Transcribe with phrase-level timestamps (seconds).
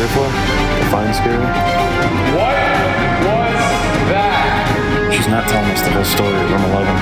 [0.00, 0.24] here for?
[0.24, 1.36] To find Scary?
[1.36, 2.56] What
[3.20, 3.60] was
[4.08, 5.12] that?
[5.14, 6.94] She's not telling us the whole story at room 11.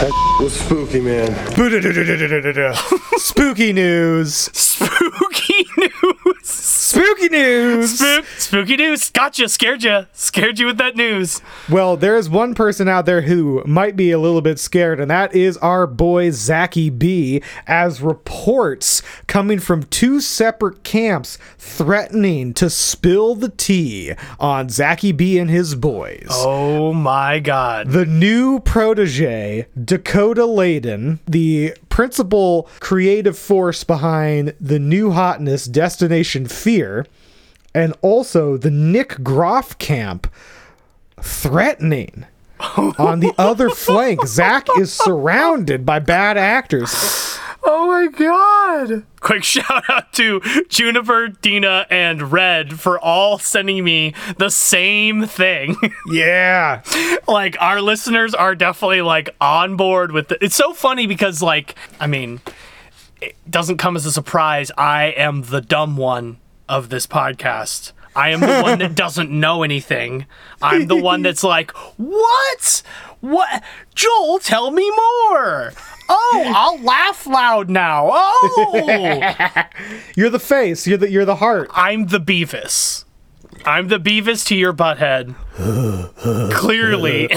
[0.00, 0.10] That
[0.42, 1.30] was spooky, man.
[3.18, 4.50] Spooky news.
[4.52, 5.09] Spooky news.
[6.90, 8.00] Spooky news.
[8.00, 9.10] Spook, spooky news.
[9.10, 9.48] Gotcha.
[9.48, 10.06] Scared you.
[10.12, 11.40] Scared you with that news.
[11.70, 15.08] Well, there is one person out there who might be a little bit scared, and
[15.08, 22.68] that is our boy Zachy B, as reports coming from two separate camps threatening to
[22.68, 26.26] spill the tea on Zachy B and his boys.
[26.30, 27.90] Oh my god.
[27.90, 37.06] The new protege, Dakota Laden, the principal creative force behind the new hotness Destination Fear,
[37.74, 40.26] and also the Nick Groff camp
[41.20, 42.24] threatening.
[42.98, 47.38] On the other flank, Zach is surrounded by bad actors.
[47.62, 49.04] Oh my god.
[49.20, 55.76] Quick shout out to Juniper, Dina, and Red for all sending me the same thing.
[56.10, 56.82] Yeah.
[57.28, 60.38] like our listeners are definitely like on board with it.
[60.40, 62.40] It's so funny because like I mean,
[63.20, 64.70] it doesn't come as a surprise.
[64.78, 67.92] I am the dumb one of this podcast.
[68.16, 70.26] I am the one that doesn't know anything.
[70.60, 72.82] I'm the one that's like, "What?
[73.20, 73.62] What?
[73.94, 75.72] Joel, tell me more."
[76.12, 78.10] Oh, I'll laugh loud now.
[78.12, 79.52] Oh.
[80.16, 81.70] You're the face, you're the you're the heart.
[81.72, 83.04] I'm the Beavis.
[83.64, 85.34] I'm the Beavis to your butthead.
[86.52, 87.30] Clearly.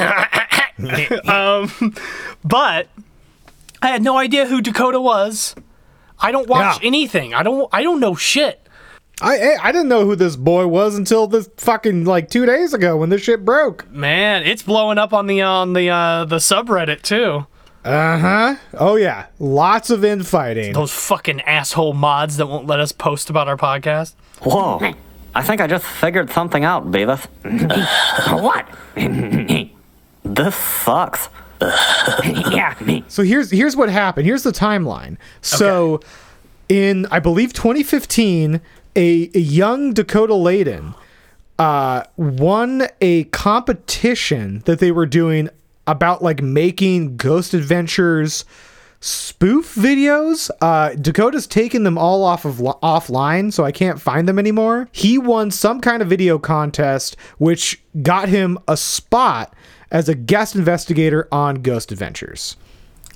[1.27, 1.93] um,
[2.43, 2.87] but
[3.81, 5.55] I had no idea who Dakota was.
[6.19, 6.87] I don't watch Yeah.
[6.87, 7.33] anything.
[7.33, 7.69] I don't.
[7.71, 8.62] I don't know shit.
[9.21, 12.73] I I I didn't know who this boy was until this fucking like 2 days
[12.73, 13.89] ago when this shit broke.
[13.91, 17.45] Man, it's blowing up on the on the uh, the subreddit too.
[17.85, 18.55] Uh-huh.
[18.75, 20.73] Oh yeah, lots of infighting.
[20.73, 24.13] Those fucking asshole mods that won't let us post about our podcast.
[24.41, 24.93] Whoa.
[25.35, 27.25] I think I just figured something out, Beavis.
[28.41, 28.67] what?
[30.23, 31.29] this sucks.
[32.23, 32.75] yeah.
[32.81, 33.03] me.
[33.07, 34.25] So here's here's what happened.
[34.27, 35.17] Here's the timeline.
[35.41, 36.01] So
[36.69, 38.61] in I believe 2015,
[38.95, 40.95] a, young Dakota Laden
[41.59, 45.49] uh, won a competition that they were doing
[45.87, 48.45] about like making Ghost Adventures
[48.99, 50.49] spoof videos.
[50.61, 54.87] Uh, Dakota's taken them all off of offline, so I can't find them anymore.
[54.91, 59.53] He won some kind of video contest, which got him a spot
[59.91, 62.55] as a guest investigator on Ghost Adventures.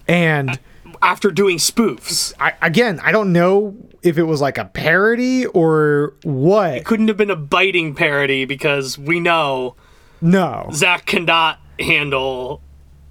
[0.08, 0.60] And
[1.02, 6.14] After doing spoofs, I, again, I don't know if it was like a parody or
[6.24, 6.74] what.
[6.76, 9.76] It couldn't have been a biting parody because we know
[10.22, 10.70] No.
[10.74, 12.62] Zach cannot handle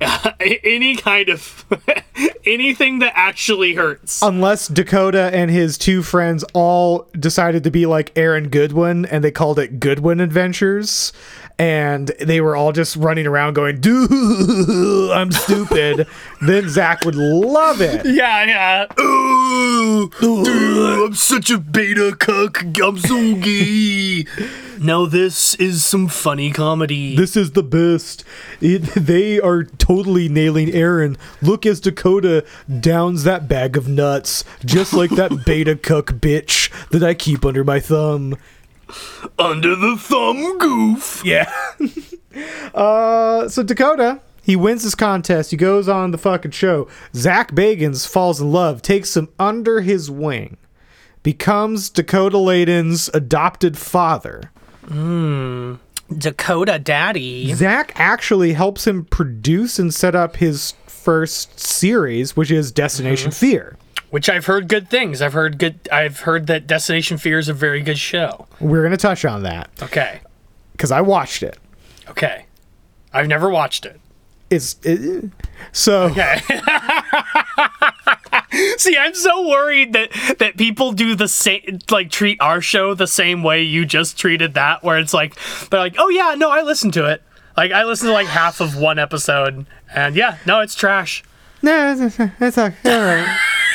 [0.00, 1.64] uh, any kind of
[2.44, 4.22] anything that actually hurts.
[4.22, 9.30] Unless Dakota and his two friends all decided to be like Aaron Goodwin and they
[9.30, 11.12] called it Goodwin Adventures.
[11.58, 14.10] And they were all just running around going, dude,
[15.10, 16.06] I'm stupid.
[16.42, 18.04] then Zach would love it.
[18.04, 19.02] yeah, yeah.
[19.02, 22.62] Ooh, dude, I'm such a beta cuck.
[22.62, 24.26] I'm so gay.
[24.78, 27.16] no, this is some funny comedy.
[27.16, 28.24] This is the best.
[28.60, 31.16] It, they are totally nailing Aaron.
[31.40, 32.44] Look as Dakota
[32.80, 37.64] downs that bag of nuts, just like that beta cuck bitch that I keep under
[37.64, 38.36] my thumb.
[39.38, 41.22] Under the thumb goof.
[41.24, 41.52] Yeah.
[42.74, 45.50] uh, so Dakota, he wins this contest.
[45.50, 46.88] He goes on the fucking show.
[47.14, 50.56] Zach Bagans falls in love, takes him under his wing,
[51.22, 54.50] becomes Dakota Laden's adopted father.
[56.16, 57.52] Dakota Daddy.
[57.54, 63.76] Zach actually helps him produce and set up his first series, which is Destination Fear.
[64.10, 65.20] Which I've heard good things.
[65.20, 65.80] I've heard good.
[65.90, 68.46] I've heard that Destination Fear is a very good show.
[68.60, 70.20] We're going to touch on that Okay.
[70.72, 71.58] because I watched it.
[72.08, 72.46] Okay.
[73.12, 74.00] I've never watched it.
[74.48, 75.30] It's it,
[75.72, 76.40] so Okay.
[78.78, 83.08] See, I'm so worried that that people do the same, like treat our show the
[83.08, 85.36] same way you just treated that, where it's like
[85.70, 87.22] they're like, oh yeah, no, I listened to it.
[87.56, 91.24] Like I listened to like half of one episode, and yeah, no, it's trash.
[91.62, 93.38] no, it's, it's all right.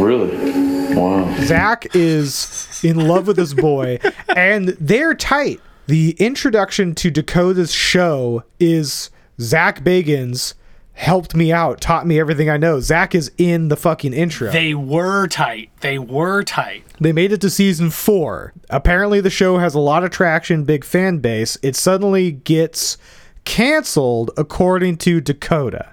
[0.00, 0.94] Really?
[0.94, 1.34] Wow.
[1.40, 3.98] Zach is in love with this boy,
[4.28, 5.60] and they're tight.
[5.86, 9.10] The introduction to Dakota's show is
[9.40, 10.54] Zach Bagans
[10.94, 12.80] helped me out, taught me everything I know.
[12.80, 14.50] Zach is in the fucking intro.
[14.50, 15.70] They, They were tight.
[15.80, 16.84] They were tight.
[17.00, 18.52] They made it to season four.
[18.70, 21.58] Apparently, the show has a lot of traction, big fan base.
[21.62, 22.96] It suddenly gets
[23.44, 25.92] canceled, according to Dakota.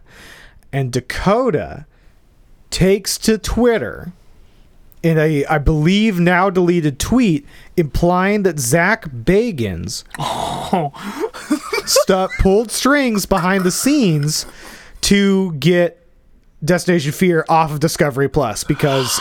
[0.71, 1.85] And Dakota
[2.71, 4.11] takes to Twitter
[5.03, 7.45] in a, I believe, now deleted tweet
[7.75, 10.03] implying that Zach Bagans
[11.87, 14.45] stuff pulled strings behind the scenes
[15.01, 16.05] to get
[16.63, 19.19] Destination Fear off of Discovery Plus because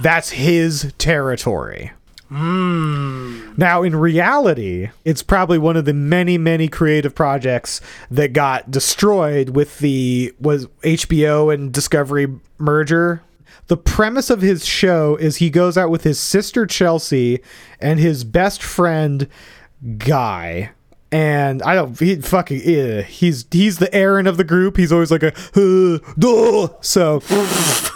[0.00, 1.92] that's his territory.
[3.56, 9.50] Now, in reality, it's probably one of the many, many creative projects that got destroyed
[9.50, 12.28] with the was HBO and Discovery
[12.58, 13.22] merger.
[13.68, 17.40] The premise of his show is he goes out with his sister Chelsea
[17.80, 19.28] and his best friend
[19.98, 20.72] Guy.
[21.12, 24.76] And I don't he fucking eh, he's he's the Aaron of the group.
[24.76, 27.20] He's always like a "Huh, duh." so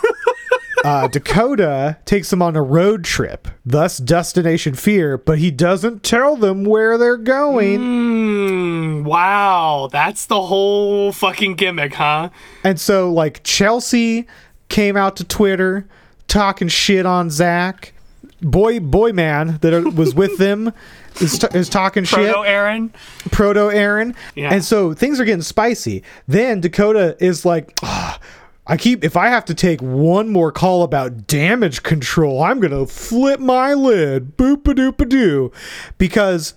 [0.84, 6.36] uh, Dakota takes them on a road trip, thus Destination Fear, but he doesn't tell
[6.36, 7.80] them where they're going.
[7.80, 12.30] Mm, wow, that's the whole fucking gimmick, huh?
[12.64, 14.26] And so, like, Chelsea
[14.68, 15.86] came out to Twitter
[16.28, 17.92] talking shit on Zach.
[18.40, 20.72] Boy, boy, man that was with them
[21.20, 22.32] is, t- is talking shit.
[22.32, 22.92] Proto Aaron.
[23.32, 24.14] proto Aaron.
[24.36, 24.52] Yeah.
[24.52, 26.04] And so things are getting spicy.
[26.28, 28.20] Then Dakota is like, "Ah,
[28.68, 32.86] I keep if I have to take one more call about damage control, I'm gonna
[32.86, 34.36] flip my lid.
[34.36, 35.50] Boop a doop a doo.
[35.96, 36.54] Because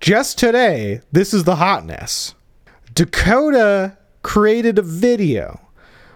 [0.00, 2.34] just today, this is the hotness.
[2.94, 5.60] Dakota created a video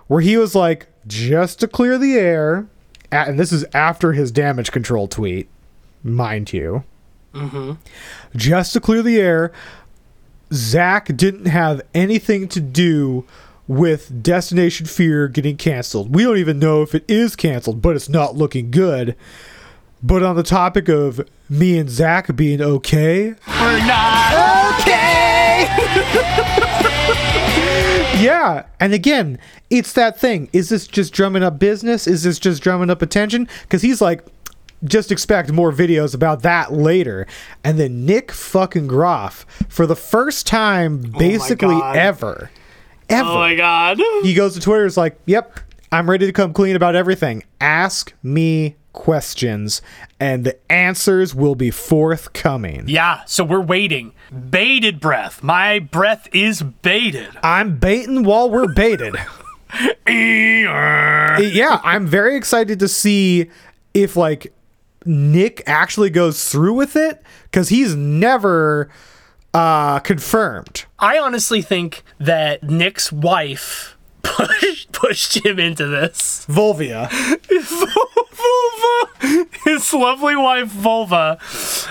[0.09, 2.67] where he was like, just to clear the air,
[3.11, 5.49] and this is after his damage control tweet,
[6.03, 6.85] mind you.
[7.35, 7.73] Mm-hmm.
[8.37, 9.53] Just to clear the air,
[10.53, 13.25] Zach didn't have anything to do
[13.71, 16.13] with Destination Fear getting canceled.
[16.13, 19.15] We don't even know if it is canceled, but it's not looking good.
[20.03, 25.67] But on the topic of me and Zach being okay, We're not okay.
[28.21, 28.67] yeah.
[28.81, 29.39] And again,
[29.71, 30.51] it's that thing.
[30.53, 32.09] Is this just drumming up business?
[32.09, 33.47] Is this just drumming up attention?
[33.63, 34.27] Because he's like,
[34.83, 37.25] just expect more videos about that later.
[37.63, 41.97] And then Nick fucking Groff, for the first time, oh basically God.
[41.97, 42.51] ever,
[43.11, 44.01] ever, Oh my god.
[44.23, 44.87] he goes to Twitter.
[44.87, 45.61] Is like, "Yep,
[45.93, 47.45] I'm ready to come clean about everything.
[47.61, 49.83] Ask me questions,
[50.19, 54.13] and the answers will be forthcoming." Yeah, so we're waiting.
[54.51, 55.43] Bated breath.
[55.43, 57.29] My breath is baited.
[57.43, 59.17] I'm baiting while we're baited.
[60.09, 63.51] yeah, I'm very excited to see
[63.95, 64.53] if like
[65.05, 68.91] Nick actually goes through with it because he's never
[69.55, 70.85] uh confirmed.
[71.01, 76.45] I honestly think that Nick's wife pushed pushed him into this.
[76.49, 77.09] Volvia.
[78.41, 81.39] Vulva, his lovely wife Vulva,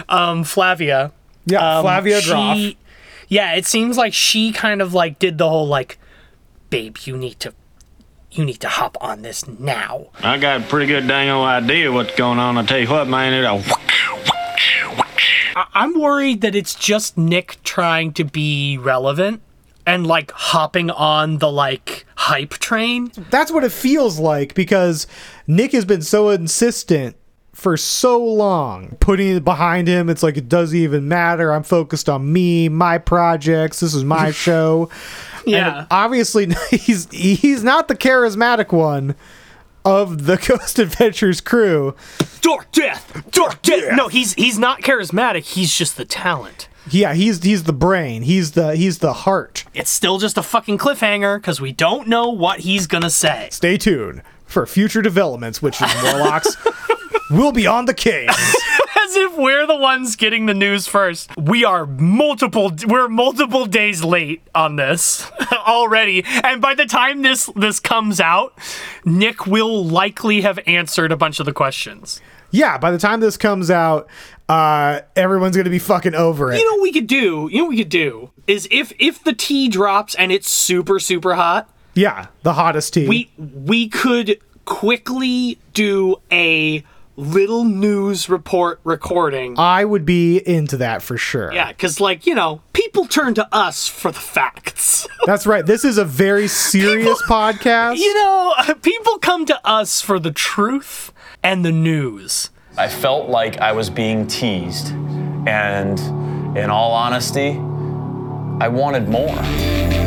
[0.08, 1.12] um, Flavia.
[1.46, 2.76] Yeah, um, Flavia she- Droff.
[3.28, 6.00] Yeah, it seems like she kind of like did the whole like,
[6.72, 7.54] babe, you need to,
[8.32, 10.08] you need to hop on this now.
[10.24, 12.58] I got a pretty good dang old idea what's going on.
[12.58, 13.62] I tell you what, man, it'll.
[15.74, 19.42] I'm worried that it's just Nick trying to be relevant
[19.86, 23.12] and like hopping on the like hype train.
[23.30, 25.08] That's what it feels like because
[25.48, 27.16] Nick has been so insistent
[27.54, 30.10] for so long, putting it behind him.
[30.10, 31.52] It's like it doesn't even matter.
[31.52, 33.80] I'm focused on me, my projects.
[33.80, 34.90] This is my show.
[35.46, 35.80] Yeah.
[35.80, 39.16] And obviously, he's he's not the charismatic one
[39.90, 41.96] of the Ghost Adventures crew.
[42.42, 43.96] Dark death, dark death.
[43.96, 45.44] No, he's he's not charismatic.
[45.44, 46.68] He's just the talent.
[46.90, 48.22] Yeah, he's he's the brain.
[48.22, 49.66] He's the he's the heart.
[49.74, 53.50] It's still just a fucking cliffhanger because we don't know what he's gonna say.
[53.52, 56.56] Stay tuned for future developments, which is Warlocks
[57.30, 58.56] will be on the case.
[59.10, 61.36] As if we're the ones getting the news first.
[61.36, 66.24] We are multiple we're multiple days late on this already.
[66.44, 68.54] And by the time this this comes out,
[69.04, 72.22] Nick will likely have answered a bunch of the questions.
[72.52, 74.08] Yeah, by the time this comes out,
[74.48, 76.60] uh, everyone's gonna be fucking over it.
[76.60, 77.50] You know what we could do?
[77.52, 81.00] You know what we could do is if if the tea drops and it's super
[81.00, 83.08] super hot, yeah, the hottest tea.
[83.08, 86.84] we we could quickly do a
[87.20, 89.56] little news report recording.
[89.60, 91.52] I would be into that for sure.
[91.54, 95.08] yeah, because like you know, people turn to us for the facts.
[95.26, 95.66] That's right.
[95.66, 97.98] This is a very serious podcast.
[97.98, 101.12] you know, people come to us for the truth
[101.44, 102.50] and the news.
[102.78, 104.94] I felt like I was being teased.
[105.48, 106.00] And
[106.58, 107.52] in all honesty,
[108.62, 109.99] I wanted more.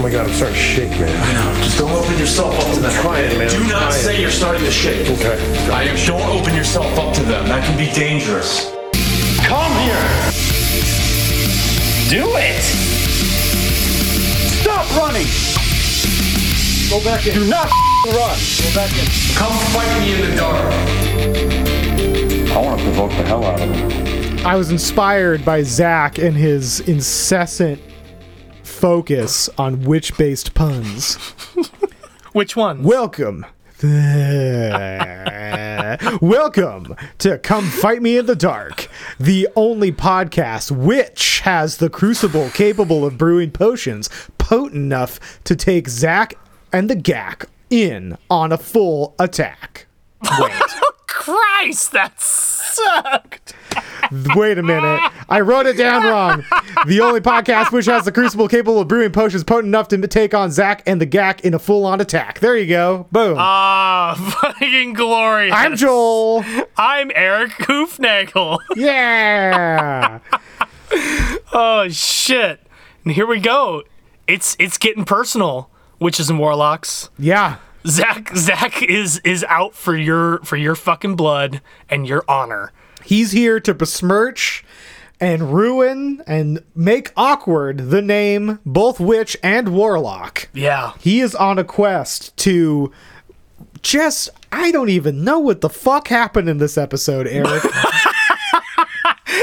[0.00, 1.12] Oh my god, I'm starting to shake, man.
[1.12, 1.62] I know.
[1.62, 2.90] Just don't open yourself up to them.
[3.02, 3.92] trying, man, Do I'm not trying.
[3.92, 5.06] say you're starting to shake.
[5.10, 5.36] Okay.
[5.70, 5.96] I am.
[6.06, 7.44] Don't open yourself up to them.
[7.48, 8.72] That can be dangerous.
[9.44, 10.08] Come here.
[12.08, 12.62] Do it.
[14.64, 15.28] Stop running.
[16.88, 17.34] Go back in.
[17.34, 17.68] Do not
[18.06, 18.38] run.
[18.56, 19.04] Go back in.
[19.36, 20.72] Come fight me in the dark.
[22.56, 24.46] I want to provoke the hell out of him.
[24.46, 27.82] I was inspired by Zach and his incessant
[28.80, 31.16] focus on witch based puns.
[32.32, 32.82] Which one?
[32.82, 33.44] Welcome.
[36.22, 42.48] Welcome to Come Fight Me in the Dark, the only podcast which has the crucible
[42.50, 44.08] capable of brewing potions
[44.38, 46.38] potent enough to take Zach
[46.72, 49.88] and the Gak in on a full attack.
[50.38, 50.52] Wait.
[51.06, 53.52] Christ, that sucked.
[54.34, 55.00] Wait a minute.
[55.28, 56.44] I wrote it down wrong.
[56.86, 60.34] The only podcast which has the crucible capable of brewing potions potent enough to take
[60.34, 62.40] on Zack and the Gak in a full on attack.
[62.40, 63.06] There you go.
[63.12, 63.36] Boom.
[63.38, 65.54] Ah, fucking glorious.
[65.56, 66.44] I'm Joel.
[66.76, 68.58] I'm Erik Hoofnagel.
[68.76, 70.20] Yeah.
[71.52, 72.60] Oh shit.
[73.04, 73.82] And here we go.
[74.26, 77.10] It's it's getting personal, witches and warlocks.
[77.18, 77.56] Yeah.
[77.86, 82.72] Zach Zach is is out for your for your fucking blood and your honor.
[83.04, 84.64] He's here to besmirch
[85.20, 90.48] and ruin and make awkward the name both witch and warlock.
[90.54, 90.92] Yeah.
[91.00, 92.90] He is on a quest to
[93.82, 97.62] just I don't even know what the fuck happened in this episode, Erik.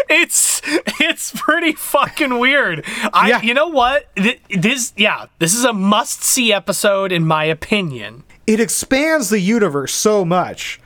[0.10, 0.62] It's
[1.00, 2.84] it's pretty fucking weird.
[3.14, 3.42] I Yeah.
[3.42, 4.10] you know what?
[4.50, 8.24] This yeah, this is a must see episode in my opinion.
[8.46, 10.80] it expands the universe so much,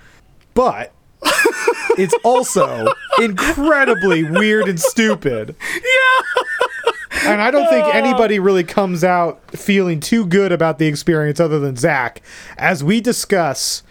[0.53, 0.91] but
[1.97, 2.87] it's also
[3.19, 5.55] incredibly weird and stupid.
[5.73, 6.43] Yeah.
[7.23, 7.91] And I don't think oh.
[7.91, 12.21] anybody really comes out feeling too good about the experience other than Zach
[12.57, 13.83] as we discuss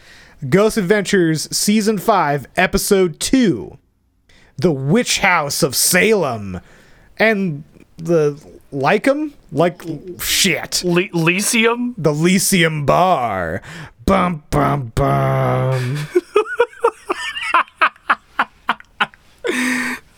[0.49, 3.79] Ghost Adventures Season 5, Episode 2
[4.57, 6.61] The Witch House of Salem.
[7.19, 7.63] And
[7.99, 8.43] the
[8.73, 9.35] Lycum?
[9.53, 9.83] Like,
[10.21, 11.95] shit Le- Lyceum?
[11.99, 13.63] the Lyceum Bar.
[14.07, 15.99] Bum bum bum.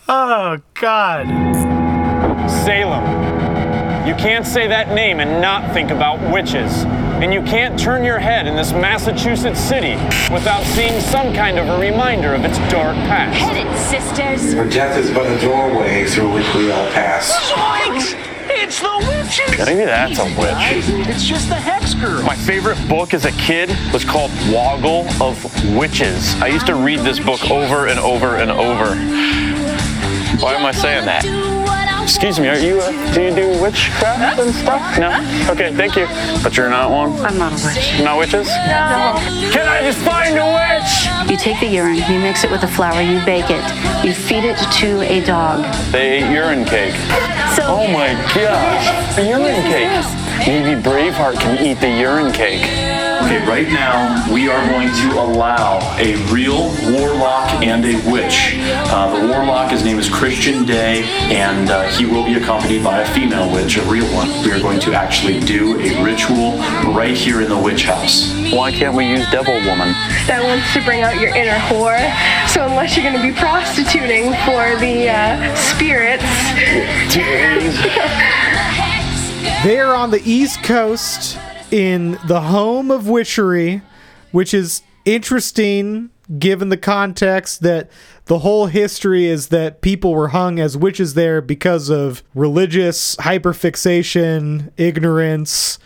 [0.08, 1.26] Oh god.
[2.64, 3.32] Salem.
[4.06, 6.84] You can't say that name and not think about witches.
[7.22, 9.94] And you can't turn your head in this Massachusetts city
[10.34, 13.38] without seeing some kind of a reminder of its dark past.
[13.38, 14.54] Hit it, sisters.
[14.54, 17.30] For death is but a doorway through which we all pass.
[18.64, 19.66] It's the witches!
[19.66, 21.08] Maybe that's a witch.
[21.08, 22.22] It's just the Hex Girl.
[22.22, 25.42] My favorite book as a kid was called Woggle of
[25.76, 26.34] Witches.
[26.36, 28.94] I used to read this book over and over and over.
[30.40, 31.51] Why am I saying that?
[32.14, 34.98] Excuse me, are you, uh, do you do witchcraft and stuff?
[34.98, 35.08] No?
[35.50, 36.06] Okay, thank you.
[36.42, 37.12] But you're not one?
[37.24, 38.04] I'm not a witch.
[38.04, 38.48] Not witches?
[38.48, 39.16] No.
[39.50, 41.30] Can I just find a witch?
[41.30, 43.64] You take the urine, you mix it with the flour, you bake it,
[44.04, 45.64] you feed it to a dog.
[45.90, 46.94] They ate urine cake.
[47.56, 50.46] So Oh my gosh, a urine cake.
[50.46, 52.91] Maybe Braveheart can eat the urine cake.
[53.32, 58.56] Okay, right now we are going to allow a real warlock and a witch.
[58.60, 63.00] Uh, the warlock, his name is Christian Day, and uh, he will be accompanied by
[63.00, 64.28] a female witch, a real one.
[64.44, 66.58] We are going to actually do a ritual
[66.92, 68.30] right here in the witch house.
[68.52, 69.96] Why can't we use Devil Woman?
[70.28, 71.96] that wants to bring out your inner whore.
[72.48, 76.22] So unless you're going to be prostituting for the uh, spirits,
[79.64, 81.38] They're on the East Coast
[81.72, 83.82] in the home of witchery,
[84.30, 87.90] which is interesting given the context that
[88.26, 94.70] the whole history is that people were hung as witches there because of religious hyperfixation,
[94.76, 95.78] ignorance,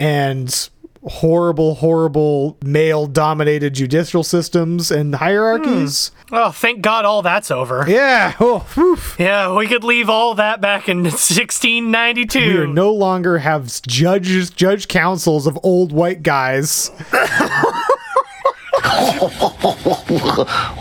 [0.00, 0.70] and
[1.04, 6.10] horrible, horrible male dominated judicial systems and hierarchies.
[6.28, 6.34] Hmm.
[6.34, 7.84] Oh, thank God all that's over.
[7.88, 8.34] Yeah.
[8.40, 8.98] Oh, whew.
[9.18, 12.38] Yeah, we could leave all that back in 1692.
[12.38, 16.90] We are no longer have judges, judge councils of old white guys.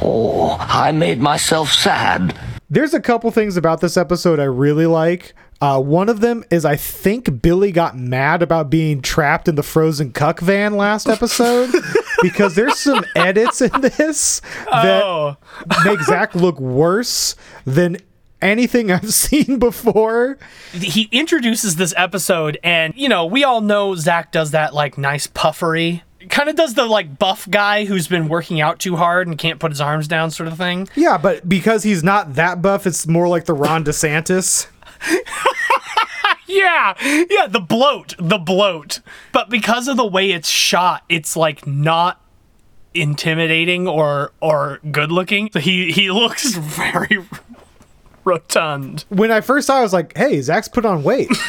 [0.03, 2.37] Oh, I made myself sad.
[2.69, 5.33] There's a couple things about this episode I really like.
[5.61, 9.61] Uh, one of them is I think Billy got mad about being trapped in the
[9.63, 11.71] frozen cuck van last episode
[12.23, 15.37] because there's some edits in this that Oh.
[15.85, 17.97] make Zach look worse than
[18.41, 20.39] anything I've seen before.
[20.73, 25.27] he introduces this episode, and you know, we all know Zach does that like nice
[25.27, 26.01] puffery.
[26.29, 29.59] Kind of does the like buff guy who's been working out too hard and can't
[29.59, 30.87] put his arms down, sort of thing.
[30.95, 34.65] Yeah, but because he's not that buff, it's more like the Ron DeSantis.
[36.51, 36.93] Yeah,
[37.29, 38.99] yeah, the bloat, the bloat.
[39.31, 42.21] But because of the way it's shot, it's like not
[42.93, 45.49] intimidating or or good looking.
[45.53, 47.25] So he he looks very
[48.25, 49.05] rotund.
[49.09, 51.29] When I first saw it, I was like, hey, Zach's put on weight.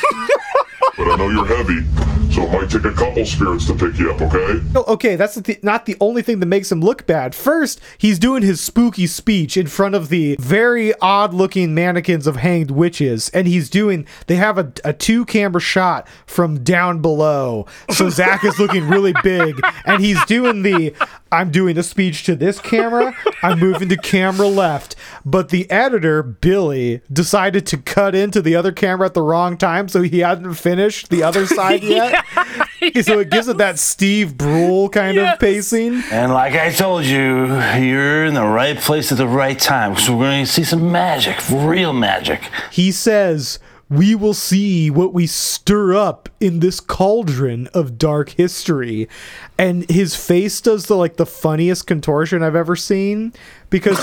[0.95, 2.22] But I know you're heavy.
[2.33, 4.61] So it might take a couple spirits to pick you up, okay?
[4.73, 7.35] No, okay, that's the, not the only thing that makes him look bad.
[7.35, 12.37] First, he's doing his spooky speech in front of the very odd looking mannequins of
[12.37, 17.67] hanged witches, and he's doing, they have a, a two camera shot from down below.
[17.91, 20.95] So Zach is looking really big, and he's doing the,
[21.31, 24.97] I'm doing a speech to this camera, I'm moving to camera left.
[25.25, 29.89] But the editor, Billy, decided to cut into the other camera at the wrong time,
[29.89, 32.22] so he hadn't finished the other side yet.
[33.03, 36.03] So it gives it that Steve Brule kind of pacing.
[36.11, 37.47] And like I told you,
[37.79, 39.97] you're in the right place at the right time.
[39.97, 42.43] So we're going to see some magic, real magic.
[42.73, 49.09] He says, We will see what we stir up in this cauldron of dark history.
[49.57, 53.33] And his face does the like the funniest contortion I've ever seen
[53.71, 54.03] because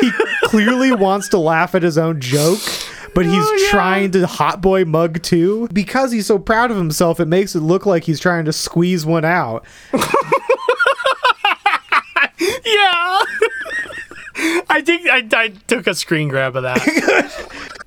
[0.00, 0.10] he
[0.42, 2.58] clearly wants to laugh at his own joke.
[3.16, 5.68] But he's oh, trying to hot boy mug too.
[5.72, 9.06] Because he's so proud of himself, it makes it look like he's trying to squeeze
[9.06, 9.64] one out.
[9.94, 10.02] yeah.
[14.68, 17.72] I think I, I took a screen grab of that.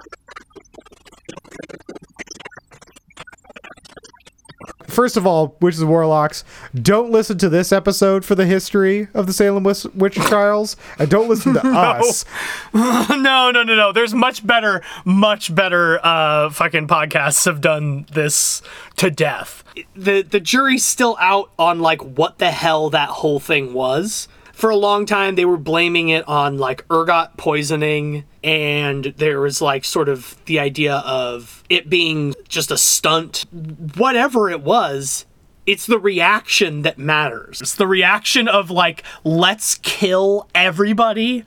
[4.99, 6.43] First of all, witches and warlocks,
[6.75, 11.09] don't listen to this episode for the history of the Salem witch witch trials, and
[11.09, 12.25] don't listen to us.
[12.73, 13.93] no, no, no, no.
[13.93, 18.61] There's much better, much better uh fucking podcasts have done this
[18.97, 19.63] to death.
[19.95, 24.27] The the jury's still out on like what the hell that whole thing was.
[24.51, 29.61] For a long time they were blaming it on like ergot poisoning and there was
[29.61, 33.45] like sort of the idea of it being just a stunt.
[33.95, 35.25] Whatever it was,
[35.65, 37.61] it's the reaction that matters.
[37.61, 41.45] It's the reaction of like, let's kill everybody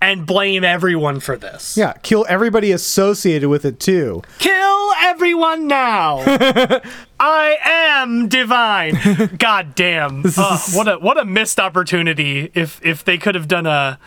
[0.00, 1.76] and blame everyone for this.
[1.76, 4.22] Yeah, kill everybody associated with it too.
[4.38, 6.18] Kill everyone now.
[7.20, 8.98] I am divine.
[9.38, 10.24] God damn.
[10.36, 13.98] Ugh, what a what a missed opportunity if if they could have done a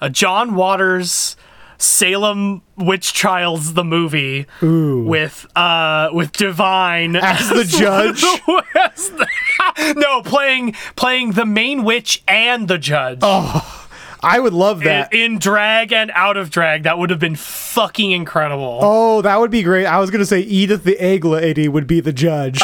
[0.00, 1.36] a John Waters
[1.78, 8.22] Salem Witch Trials the movie with uh with Divine As the judge?
[8.94, 9.26] as the-
[9.96, 13.18] no, playing playing the main witch and the judge.
[13.22, 13.88] Oh,
[14.22, 15.12] I would love that.
[15.12, 18.78] In, in drag and out of drag, that would have been fucking incredible.
[18.82, 19.86] Oh, that would be great.
[19.86, 22.60] I was gonna say Edith the Egg Lady would be the judge.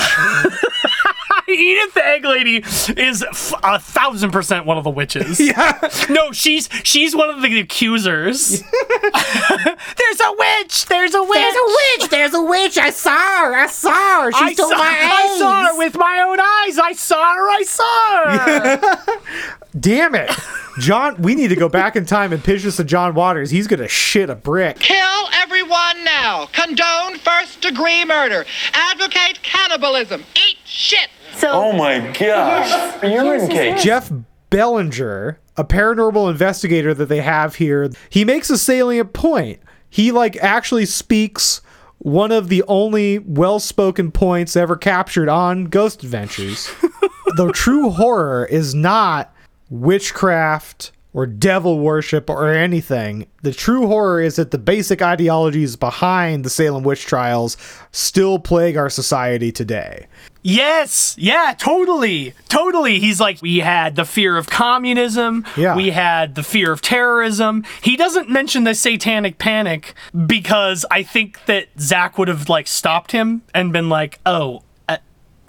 [1.63, 2.57] Edith the Egg Lady
[3.01, 5.41] is f- a thousand percent one of the witches.
[5.53, 5.79] Yeah.
[6.09, 8.61] No, she's she's one of the accusers.
[8.63, 10.87] There's a witch.
[10.87, 11.39] There's a witch.
[11.39, 11.67] There's a
[11.99, 12.11] witch.
[12.11, 12.79] There's a witch.
[12.79, 13.55] I saw her.
[13.55, 14.33] I saw her.
[14.33, 16.79] She I stole saw, my I saw her with my own eyes.
[16.79, 17.49] I saw her.
[17.51, 19.59] I saw her.
[19.79, 20.31] Damn it.
[20.79, 23.51] John, we need to go back in time and pitch this to John Waters.
[23.51, 24.79] He's gonna shit a brick.
[24.79, 26.47] Kill everyone now.
[26.53, 28.45] Condone first degree murder.
[28.73, 30.25] Advocate cannibalism.
[30.35, 31.09] Eat shit.
[31.43, 33.03] oh my gosh.
[33.03, 33.77] Urine cake.
[33.79, 34.11] Jeff
[34.51, 39.61] Belanger, a paranormal investigator that they have here, he makes a salient point.
[39.89, 41.61] He like actually speaks
[41.99, 46.69] one of the only well-spoken points ever captured on Ghost Adventures.
[47.37, 49.35] the true horror is not
[49.71, 53.27] witchcraft or devil worship or anything.
[53.43, 57.57] The true horror is that the basic ideologies behind the Salem witch trials
[57.91, 60.07] still plague our society today.
[60.45, 62.99] Yes, yeah, totally, totally.
[62.99, 65.45] He's like, we had the fear of communism.
[65.57, 65.77] Yeah.
[65.77, 67.65] We had the fear of terrorism.
[67.81, 69.95] He doesn't mention the satanic panic
[70.27, 74.97] because I think that Zach would have like stopped him and been like, oh, uh,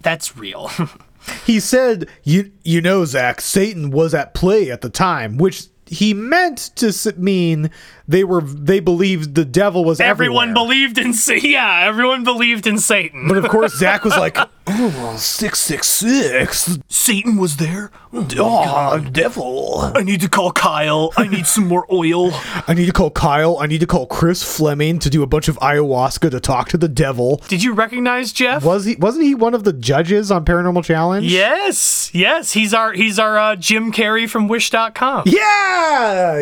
[0.01, 0.69] that's real.
[1.45, 6.13] he said, "You you know, Zach, Satan was at play at the time," which he
[6.13, 7.69] meant to mean
[8.07, 10.65] they were they believed the devil was everyone everywhere.
[10.65, 11.13] believed in
[11.49, 13.27] yeah, everyone believed in Satan.
[13.27, 16.77] But of course, Zach was like, "Oh, six six six.
[16.89, 17.91] Satan was there.
[18.13, 19.91] Oh, devil.
[19.95, 21.11] I need to call Kyle.
[21.17, 22.31] I need some more oil.
[22.67, 23.57] I need to call Kyle.
[23.59, 26.77] I need to call Chris Fleming to do a bunch of ayahuasca to talk to
[26.77, 28.65] the devil." Did you recognize Jeff?
[28.65, 28.95] Was he?
[28.95, 31.25] Wasn't he one of the judges on Paranormal Challenge?
[31.25, 35.23] Yes, yes, he's our he's our uh, Jim Carrey from Wish.com.
[35.25, 35.82] Yeah,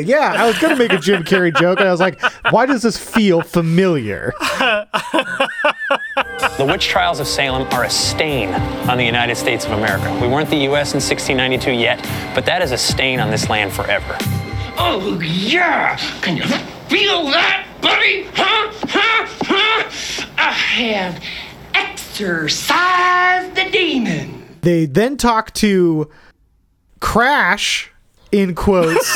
[0.05, 0.35] yeah.
[0.37, 2.97] I was gonna make a Jim Carrey joke, and I was like, "Why does this
[2.97, 4.33] feel familiar?"
[6.57, 8.53] The witch trials of Salem are a stain
[8.89, 10.11] on the United States of America.
[10.21, 10.93] We weren't the U.S.
[10.93, 12.01] in 1692 yet,
[12.35, 14.17] but that is a stain on this land forever.
[14.77, 15.97] Oh, yeah.
[16.21, 16.43] Can you
[16.87, 18.23] feel that, buddy?
[18.33, 18.71] Huh?
[18.87, 19.27] Huh?
[19.43, 20.25] Huh?
[20.37, 21.23] I have
[21.73, 24.43] exorcised the demon.
[24.61, 26.09] They then talk to
[26.99, 27.90] Crash,
[28.31, 29.13] in quotes,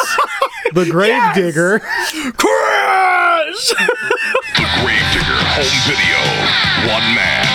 [0.74, 1.80] the gravedigger.
[1.80, 3.70] Crash!
[4.56, 6.20] The gravedigger home video.
[6.94, 7.46] One man,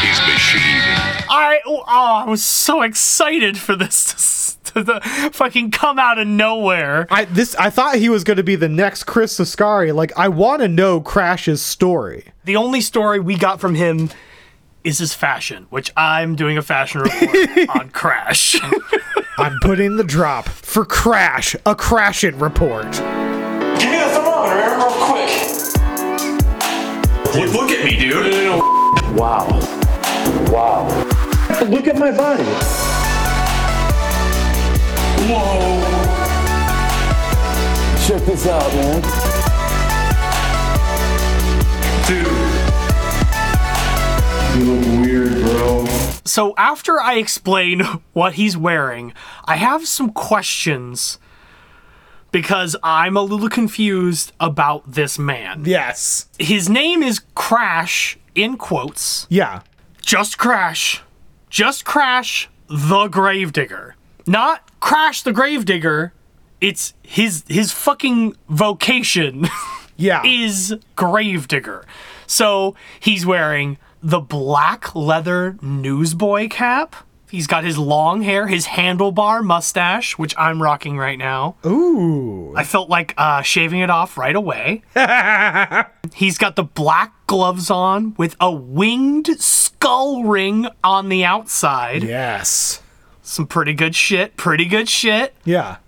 [0.00, 0.82] his machine.
[1.28, 5.00] I oh, I was so excited for this to, to, to
[5.32, 7.06] fucking come out of nowhere.
[7.10, 9.94] I this I thought he was going to be the next Chris Sascari.
[9.94, 12.24] Like I want to know Crash's story.
[12.44, 14.10] The only story we got from him
[14.86, 18.56] is his fashion, which I'm doing a fashion report on Crash.
[19.38, 22.92] I'm putting the drop for Crash, a Crashing report.
[22.92, 25.30] Give me the thermometer, real quick.
[27.34, 28.60] Look, look at me, dude.
[29.18, 29.48] Wow.
[30.52, 30.86] Wow.
[31.68, 32.44] Look at my body.
[35.26, 35.82] Whoa.
[38.06, 39.02] Check this out, man.
[42.06, 42.45] Dude.
[44.56, 45.86] You look weird, bro.
[46.24, 47.80] so after I explain
[48.12, 49.12] what he's wearing,
[49.44, 51.18] I have some questions
[52.32, 55.64] because I'm a little confused about this man.
[55.66, 56.26] Yes.
[56.38, 59.26] His name is Crash in quotes.
[59.28, 59.60] Yeah.
[60.00, 61.02] Just Crash.
[61.50, 63.94] Just Crash the Gravedigger.
[64.26, 66.12] Not Crash the Gravedigger.
[66.60, 69.46] It's his his fucking vocation.
[69.98, 70.20] Yeah.
[70.26, 71.86] is Gravedigger.
[72.26, 76.96] So he's wearing the black leather newsboy cap.
[77.28, 81.56] He's got his long hair, his handlebar mustache, which I'm rocking right now.
[81.66, 82.54] Ooh.
[82.56, 84.82] I felt like uh, shaving it off right away.
[86.14, 92.04] He's got the black gloves on with a winged skull ring on the outside.
[92.04, 92.80] Yes.
[93.22, 94.36] Some pretty good shit.
[94.36, 95.34] Pretty good shit.
[95.44, 95.78] Yeah.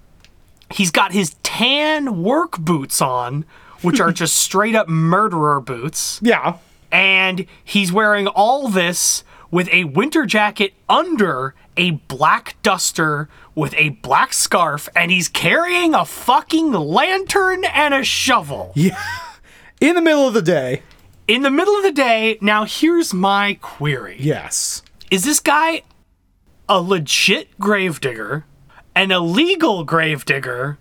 [0.71, 3.45] He's got his tan work boots on,
[3.81, 6.19] which are just straight up murderer boots.
[6.21, 6.57] Yeah.
[6.91, 13.91] And he's wearing all this with a winter jacket under a black duster with a
[13.91, 18.73] black scarf, and he's carrying a fucking lantern and a shovel.
[18.77, 19.01] Yeah.
[19.81, 20.83] In the middle of the day.
[21.29, 24.17] In the middle of the day, now here's my query.
[24.19, 24.83] Yes.
[25.09, 25.83] Is this guy
[26.69, 28.45] a legit gravedigger,
[28.97, 30.79] an illegal gravedigger,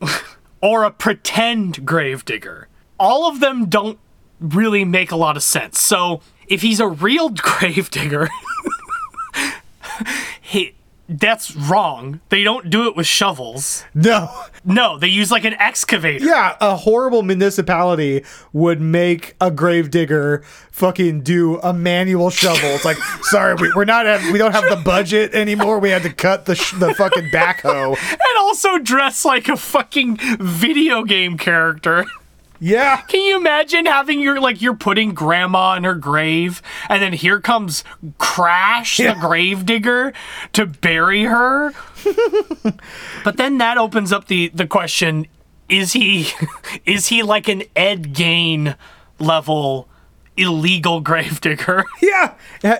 [0.60, 2.68] or a pretend gravedigger?
[2.98, 3.98] All of them don't
[4.40, 5.80] really make a lot of sense.
[5.80, 8.28] So if he's a real gravedigger,
[10.40, 10.74] he
[11.06, 12.20] that's wrong.
[12.30, 13.84] They don't do it with shovels.
[13.94, 14.30] No.
[14.64, 16.24] No, they use like an excavator.
[16.24, 22.70] Yeah, a horrible municipality would make a gravedigger fucking do a manual shovel.
[22.70, 25.78] It's like, sorry, we, we're not, we don't have the budget anymore.
[25.78, 27.96] We had to cut the sh- the fucking backhoe.
[28.24, 32.06] And also dress like a fucking video game character.
[32.66, 33.02] Yeah.
[33.02, 37.38] Can you imagine having your like you're putting grandma in her grave and then here
[37.38, 37.84] comes
[38.16, 39.12] Crash Yeah.
[39.12, 40.14] the gravedigger
[40.54, 41.74] to bury her?
[43.24, 45.26] but then that opens up the the question
[45.68, 46.28] is he
[46.86, 48.76] is he like an Ed Gein
[49.18, 49.86] level
[50.38, 51.84] illegal gravedigger?
[52.00, 52.32] Yeah.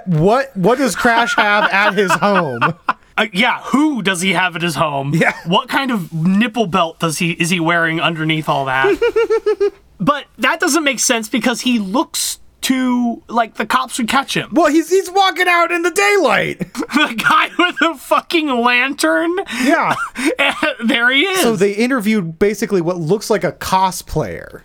[0.07, 2.73] What what does Crash have at his home?
[3.17, 5.15] Uh, yeah, who does he have at his home?
[5.15, 5.35] Yeah.
[5.47, 9.73] What kind of nipple belt does he is he wearing underneath all that?
[10.01, 14.49] but that doesn't make sense because he looks too like the cops would catch him.
[14.53, 16.59] Well, he's he's walking out in the daylight.
[16.75, 19.37] the guy with the fucking lantern.
[19.63, 19.95] Yeah.
[20.85, 21.41] there he is.
[21.41, 24.63] So they interviewed basically what looks like a cosplayer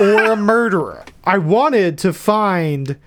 [0.00, 1.04] or a murderer.
[1.24, 2.98] I wanted to find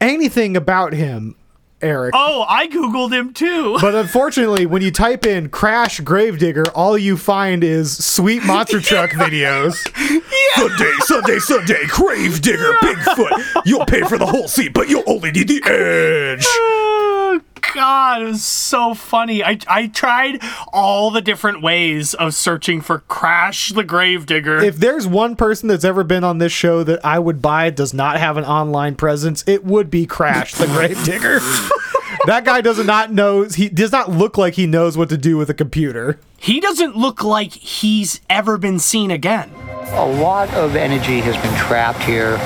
[0.00, 1.36] anything about him,
[1.84, 2.14] Erik.
[2.16, 3.78] oh, I googled him too.
[3.84, 9.10] But unfortunately, when you type in Crash Gravedigger, all you find is sweet monster truck
[9.10, 9.74] videos.
[10.54, 13.62] Sunday, Sunday, Sunday, Gravedigger, Bigfoot.
[13.66, 16.46] You'll pay for the whole seat, but you'll only need the edge.
[17.72, 19.42] God, it was so funny.
[19.42, 20.40] I, I tried
[20.72, 24.62] all the different ways of searching for Crash the Gravedigger.
[24.62, 27.94] If there's one person that's ever been on this show that I would buy does
[27.94, 31.40] not have an online presence, it would be Crash the Gravedigger.
[32.26, 35.36] that guy does not know he does not look like he knows what to do
[35.36, 36.18] with a computer.
[36.38, 39.50] he doesn't look like he's ever been seen again.
[39.92, 42.38] A lot of energy has been trapped here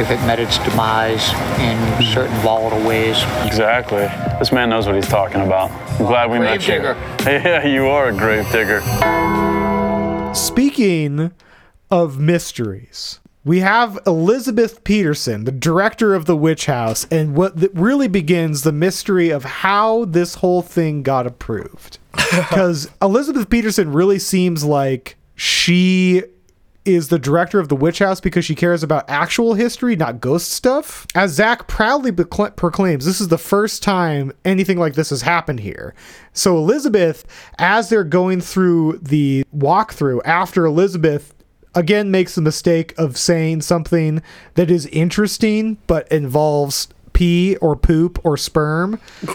[0.00, 1.28] if it met its demise
[1.60, 3.16] in certain volatile ways.
[3.44, 4.06] Exactly.
[4.38, 5.70] This man knows what he's talking about.
[6.00, 6.80] I'm glad we met you.
[6.80, 7.20] Gravedigger.
[7.48, 8.80] Yeah, you are a grave digger.
[10.34, 11.32] Speaking
[11.90, 18.08] of mysteries, we have Elizabeth Peterson, the director of the Witch House, and what really
[18.08, 21.98] begins the mystery of how this whole thing got approved.
[22.30, 26.22] Because Elizabeth Peterson really seems like she
[26.84, 30.50] is the director of the Witch House because she cares about actual history, not ghost
[30.50, 31.06] stuff.
[31.14, 35.60] As Zach proudly becl- proclaims, this is the first time anything like this has happened
[35.60, 35.94] here.
[36.32, 37.24] So, Elizabeth,
[37.58, 41.34] as they're going through the walkthrough, after Elizabeth
[41.74, 44.22] again makes the mistake of saying something
[44.54, 49.00] that is interesting but involves pee or poop or sperm.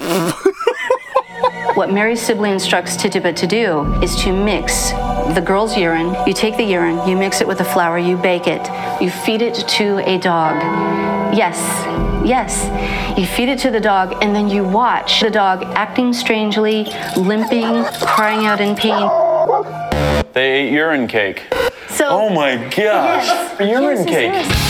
[1.76, 4.90] What Mary Sibley instructs Tituba to do is to mix
[5.34, 6.16] the girl's urine.
[6.26, 8.68] You take the urine, you mix it with the flour, you bake it,
[9.02, 10.56] you feed it to a dog.
[11.34, 11.58] Yes,
[12.26, 13.18] yes.
[13.18, 17.84] You feed it to the dog, and then you watch the dog acting strangely, limping,
[18.02, 19.08] crying out in pain.
[20.34, 21.44] They ate urine cake.
[21.90, 22.08] So.
[22.10, 23.60] Oh my gosh.
[23.60, 24.46] urine cake.
[24.46, 24.69] Ooh,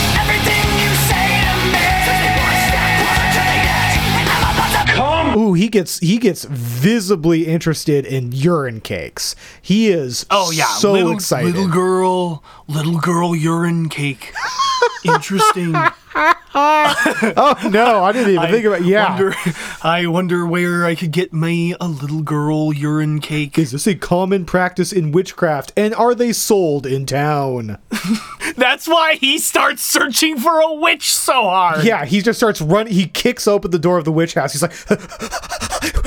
[5.70, 9.34] gets he gets visibly interested in urine cakes.
[9.62, 11.54] He is Oh yeah, so little, excited.
[11.54, 14.32] Little girl, little girl urine cake.
[15.04, 15.74] Interesting.
[16.54, 19.10] oh no, I didn't even think about yeah.
[19.10, 19.34] Wonder,
[19.82, 23.58] I wonder where I could get me a little girl urine cake.
[23.58, 27.78] Is this a common practice in witchcraft and are they sold in town?
[28.56, 31.84] That's why he starts searching for a witch so hard.
[31.84, 32.92] Yeah, he just starts running.
[32.92, 34.52] He kicks open the door of the witch house.
[34.52, 34.72] He's like,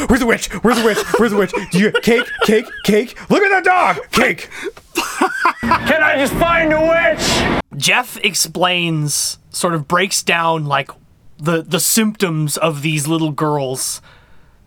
[0.10, 0.48] "Where's the witch?
[0.64, 0.98] Where's the witch?
[1.18, 1.54] Where's the witch?
[1.72, 3.30] Do you cake, cake, cake?
[3.30, 4.50] Look at that dog, cake."
[5.62, 7.63] Can I just find a witch?
[7.78, 10.90] Jeff explains, sort of breaks down like
[11.38, 14.02] the the symptoms of these little girls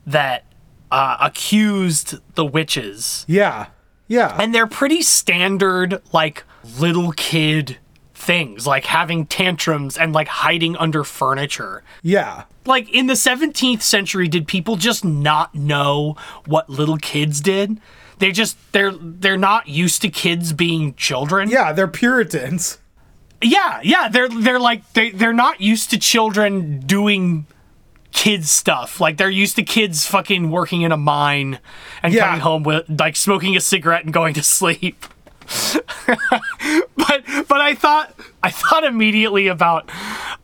[0.06, 0.44] that
[0.90, 3.24] uh, accused the witches.
[3.28, 3.66] Yeah,
[4.08, 6.44] yeah, and they're pretty standard like
[6.78, 7.78] little kid
[8.14, 11.82] things, like having tantrums and like hiding under furniture.
[12.02, 12.44] Yeah.
[12.64, 16.16] Like in the 17th century, did people just not know
[16.46, 17.80] what little kids did?
[18.18, 21.50] They just they're they're not used to kids being children.
[21.50, 22.78] Yeah, they're Puritans.
[23.48, 27.46] Yeah, yeah, they're they're like they they're not used to children doing
[28.12, 29.00] kids stuff.
[29.00, 31.58] Like they're used to kids fucking working in a mine
[32.02, 32.26] and Yeah.
[32.26, 35.06] coming home with like smoking a cigarette and going to sleep.
[36.06, 39.90] but but I thought I thought immediately about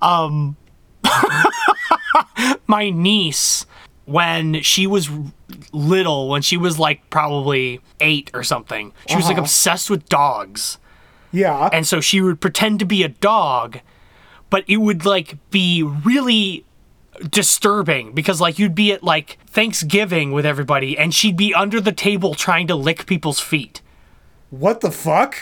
[0.00, 0.56] um
[2.66, 3.66] my niece
[4.04, 5.08] when she was
[5.72, 8.92] little when she was like probably 8 or something.
[9.08, 9.42] She was like Uh-huh.
[9.42, 10.78] obsessed with dogs.
[11.32, 11.68] Yeah.
[11.72, 13.80] And so she would pretend to be a dog,
[14.50, 16.64] but it would like be really
[17.28, 21.92] disturbing because like you'd be at like Thanksgiving with everybody and she'd be under the
[21.92, 23.80] table trying to lick people's feet.
[24.50, 25.36] What the fuck?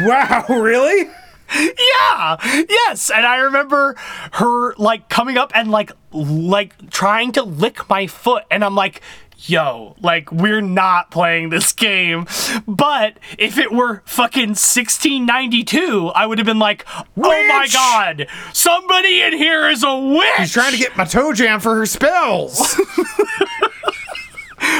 [0.00, 1.10] wow, really?
[1.54, 2.64] Yeah.
[2.68, 3.94] Yes, and I remember
[4.32, 9.00] her like coming up and like like trying to lick my foot and I'm like
[9.36, 12.26] Yo, like we're not playing this game.
[12.66, 19.20] But if it were fucking 1692, I would have been like, "Oh my god, somebody
[19.20, 22.74] in here is a witch." She's trying to get my toe jam for her spells.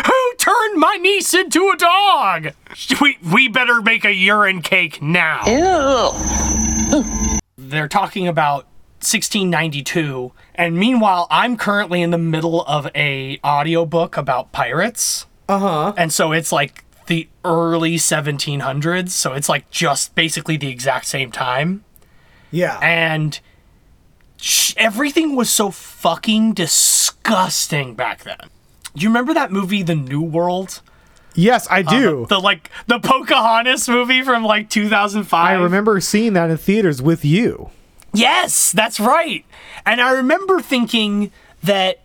[0.07, 2.53] Who turned my niece into a dog?
[3.01, 5.45] We we better make a urine cake now.
[5.47, 6.12] Ew.
[7.59, 8.67] They're talking about
[9.05, 15.27] 1692, and meanwhile, I'm currently in the middle of a audiobook about pirates.
[15.49, 15.93] Uh huh.
[15.97, 21.31] And so it's like the early 1700s, so it's like just basically the exact same
[21.31, 21.85] time.
[22.51, 22.79] Yeah.
[22.81, 23.38] And
[24.40, 28.38] sh- everything was so fucking disgusting back then.
[28.95, 30.81] Do you remember that movie, The New World?
[31.35, 32.27] Yes, I Uh, do.
[32.29, 35.35] the like the Pocahontas movie from like 2005.
[35.59, 37.71] I remember seeing that in theaters with you.
[38.14, 39.44] Yes, that's right.
[39.85, 42.00] And I remember thinking that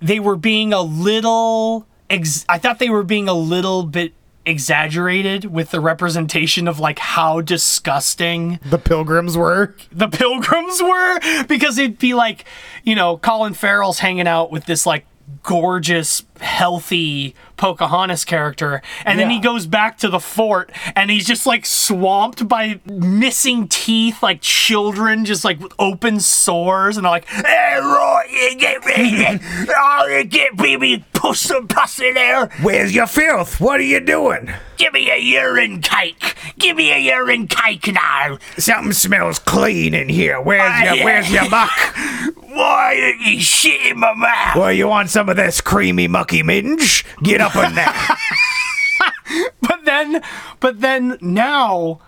[0.00, 4.12] they were being a little ex- I thought they were being a little bit
[4.46, 9.74] exaggerated with the representation of like how disgusting The pilgrims were.
[9.90, 12.44] the pilgrims were because it'd be like,
[12.82, 15.06] you know, Colin Farrell's hanging out with this like
[15.42, 21.46] gorgeous, healthy Pocahontas character, and then he goes back to the fort and he's just
[21.46, 27.26] like swamped by missing teeth, like children, just like with open sores, and they're like,
[27.28, 29.38] "Hey, Roy, you get me,
[29.76, 33.60] oh, you get me, push some pus in there." Where's your filth?
[33.60, 34.50] What are you doing?
[34.76, 36.34] Give me a urine cake.
[36.58, 38.38] Give me a urine cake now.
[38.58, 40.40] Something smells clean in here.
[40.40, 41.04] Where's Ah, your yeah.
[41.04, 41.70] Where's your muck?
[42.54, 44.56] Why are you shit in my mouth?
[44.56, 47.04] Well, you want some of this creamy mucky minge?
[47.22, 49.46] Get up in there.
[49.60, 50.22] but then
[50.60, 52.00] but then now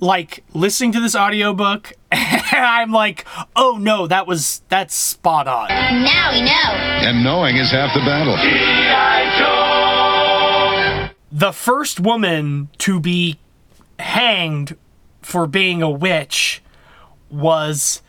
[0.00, 3.24] like listening to this audiobook and i'm like
[3.56, 6.72] oh no that was that's spot on Now we know.
[7.08, 8.36] And knowing is half the battle.
[11.32, 13.38] the first woman to be
[13.98, 14.76] hanged
[15.22, 16.62] for being a witch
[17.30, 18.02] was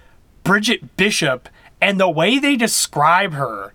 [0.43, 1.49] bridget bishop
[1.81, 3.73] and the way they describe her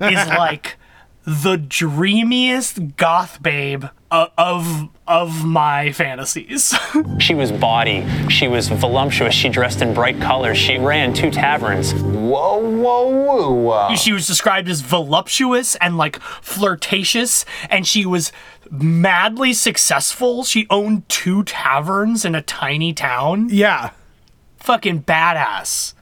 [0.00, 0.76] is like
[1.24, 6.74] the dreamiest goth babe uh, of of my fantasies.
[7.18, 8.04] She was bawdy.
[8.28, 9.32] She was voluptuous.
[9.34, 10.58] She dressed in bright colors.
[10.58, 11.92] She ran two taverns.
[11.94, 13.94] Whoa, whoa, whoa!
[13.94, 18.32] She was described as voluptuous and like flirtatious, and she was
[18.70, 20.42] madly successful.
[20.42, 23.48] She owned two taverns in a tiny town.
[23.50, 23.90] Yeah.
[24.56, 25.94] Fucking badass.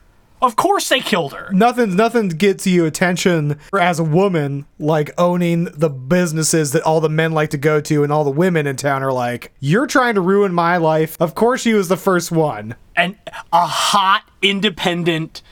[0.42, 1.50] Of course they killed her.
[1.52, 7.08] Nothing nothing gets you attention as a woman like owning the businesses that all the
[7.08, 10.14] men like to go to and all the women in town are like, "You're trying
[10.14, 12.74] to ruin my life." Of course she was the first one.
[12.96, 13.16] And
[13.52, 15.42] a hot, independent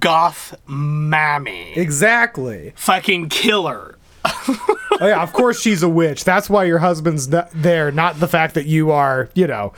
[0.00, 1.72] goth mammy.
[1.74, 2.72] Exactly.
[2.76, 3.96] Fucking killer.
[4.24, 6.24] oh yeah, of course she's a witch.
[6.24, 9.72] That's why your husband's not there, not the fact that you are, you know,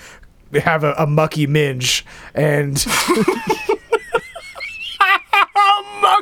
[0.55, 2.77] have a, a mucky minge and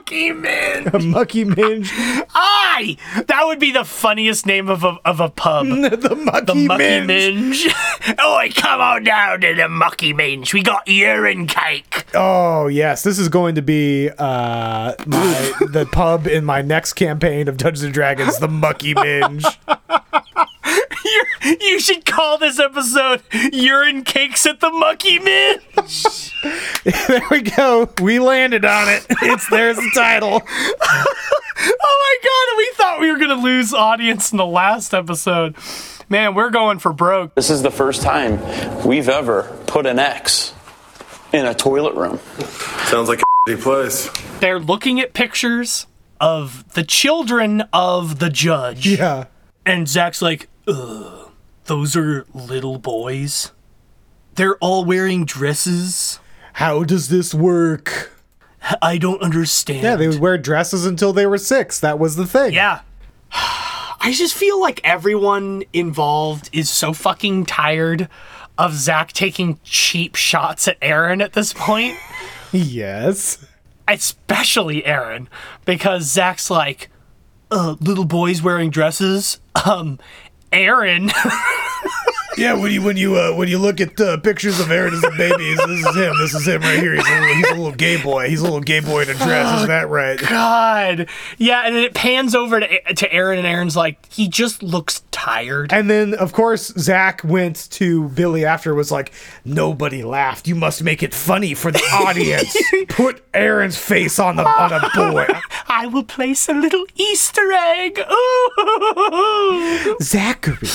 [0.06, 0.86] mucky minge.
[0.94, 1.90] a mucky minge.
[1.92, 2.96] Aye!
[3.26, 5.66] That would be the funniest name of a, of a pub.
[5.66, 7.06] the mucky, the mucky minge.
[7.06, 7.66] minge.
[8.24, 10.54] Oi, come on down to the mucky minge.
[10.54, 12.06] We got urine cake.
[12.14, 17.48] Oh yes, this is going to be uh my the pub in my next campaign
[17.48, 19.44] of Dungeons and Dragons, the Mucky Minge.
[21.42, 26.32] You you should call this episode Urine Cakes at the Mucky Minge.
[27.08, 27.88] there we go.
[28.00, 29.06] We landed on it.
[29.26, 30.40] It's there's the title.
[30.46, 31.04] oh
[31.58, 35.56] my god, we thought we were gonna lose audience in the last episode.
[36.08, 37.34] Man, we're going for broke.
[37.34, 38.38] This is the first time
[38.86, 40.54] we've ever put an X
[41.32, 42.18] in a toilet room.
[42.86, 44.08] Sounds like a place.
[44.40, 45.86] They're looking at pictures
[46.20, 48.86] of the children of the judge.
[48.86, 49.26] Yeah.
[49.64, 51.30] And Zach's like, ugh,
[51.64, 53.52] those are little boys.
[54.34, 56.20] They're all wearing dresses.
[56.54, 58.12] How does this work?
[58.82, 59.82] I don't understand.
[59.82, 61.78] Yeah, they would wear dresses until they were six.
[61.80, 62.52] That was the thing.
[62.52, 62.80] Yeah.
[63.32, 68.08] I just feel like everyone involved is so fucking tired
[68.58, 71.96] of Zach taking cheap shots at Aaron at this point.
[72.52, 73.44] yes.
[73.88, 75.28] Especially Aaron,
[75.64, 76.90] because Zach's like,
[77.50, 79.40] uh, little boys wearing dresses.
[79.64, 79.98] Um,
[80.64, 81.10] Aaron.
[82.36, 85.02] Yeah, when you when you uh, when you look at uh, pictures of Aaron as
[85.02, 86.18] a baby, this is him.
[86.18, 86.94] This is him right here.
[86.94, 88.28] He's a little, he's a little gay boy.
[88.28, 89.54] He's a little gay boy in a dress.
[89.56, 90.18] Isn't that right?
[90.18, 91.08] God.
[91.38, 95.02] Yeah, and then it pans over to, to Aaron, and Aaron's like, he just looks
[95.10, 95.72] tired.
[95.72, 99.12] And then, of course, Zach went to Billy after was like,
[99.44, 100.46] nobody laughed.
[100.46, 102.56] You must make it funny for the audience.
[102.88, 105.26] Put Aaron's face on the on a boy.
[105.68, 107.98] I will place a little Easter egg.
[107.98, 109.96] Ooh.
[110.02, 110.68] Zachary,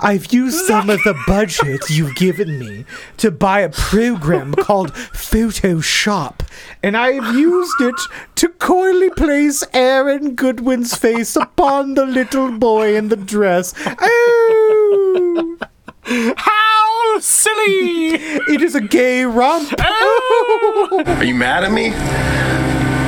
[0.00, 2.84] I've used some of the budget you've given me
[3.16, 6.40] to buy a program called Photoshop,
[6.82, 7.94] and I've used it
[8.34, 13.72] to coyly place Aaron Goodwin's face upon the little boy in the dress.
[13.86, 15.58] Oh!
[16.02, 18.14] How silly!
[18.52, 19.74] It is a gay romp.
[19.78, 21.04] Oh.
[21.06, 21.90] Are you mad at me?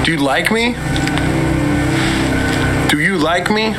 [0.04, 0.76] Do you like me?
[2.90, 3.74] Do you like me?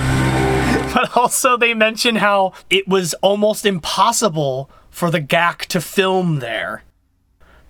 [0.94, 6.84] But also, they mention how it was almost impossible for the GAC to film there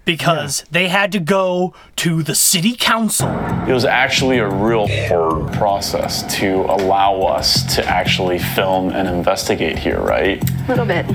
[0.05, 3.29] because they had to go to the city council.
[3.67, 9.77] It was actually a real hard process to allow us to actually film and investigate
[9.77, 10.41] here, right?
[10.49, 11.05] A little bit.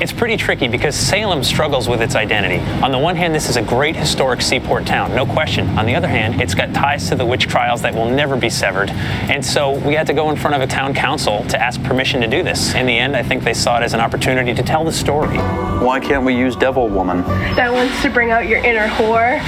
[0.00, 2.58] It's pretty tricky because Salem struggles with its identity.
[2.82, 5.68] On the one hand, this is a great historic seaport town, no question.
[5.78, 8.48] On the other hand, it's got ties to the witch trials that will never be
[8.48, 8.88] severed.
[8.88, 12.22] And so we had to go in front of a town council to ask permission
[12.22, 12.74] to do this.
[12.74, 15.36] In the end, I think they saw it as an opportunity to tell the story.
[15.36, 17.20] Why can't we use Devil Woman?
[17.54, 19.44] That wants to bring out your inner whore.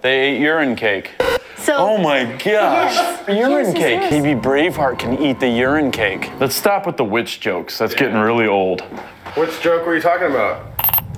[0.00, 1.12] They ate urine cake.
[1.58, 3.28] So Oh my gosh.
[3.28, 4.10] urine cake.
[4.10, 6.32] Maybe Braveheart can eat the urine cake.
[6.40, 7.78] Let's stop with the witch jokes.
[7.78, 8.82] That's getting really old.
[9.36, 10.64] Which joke were you talking about?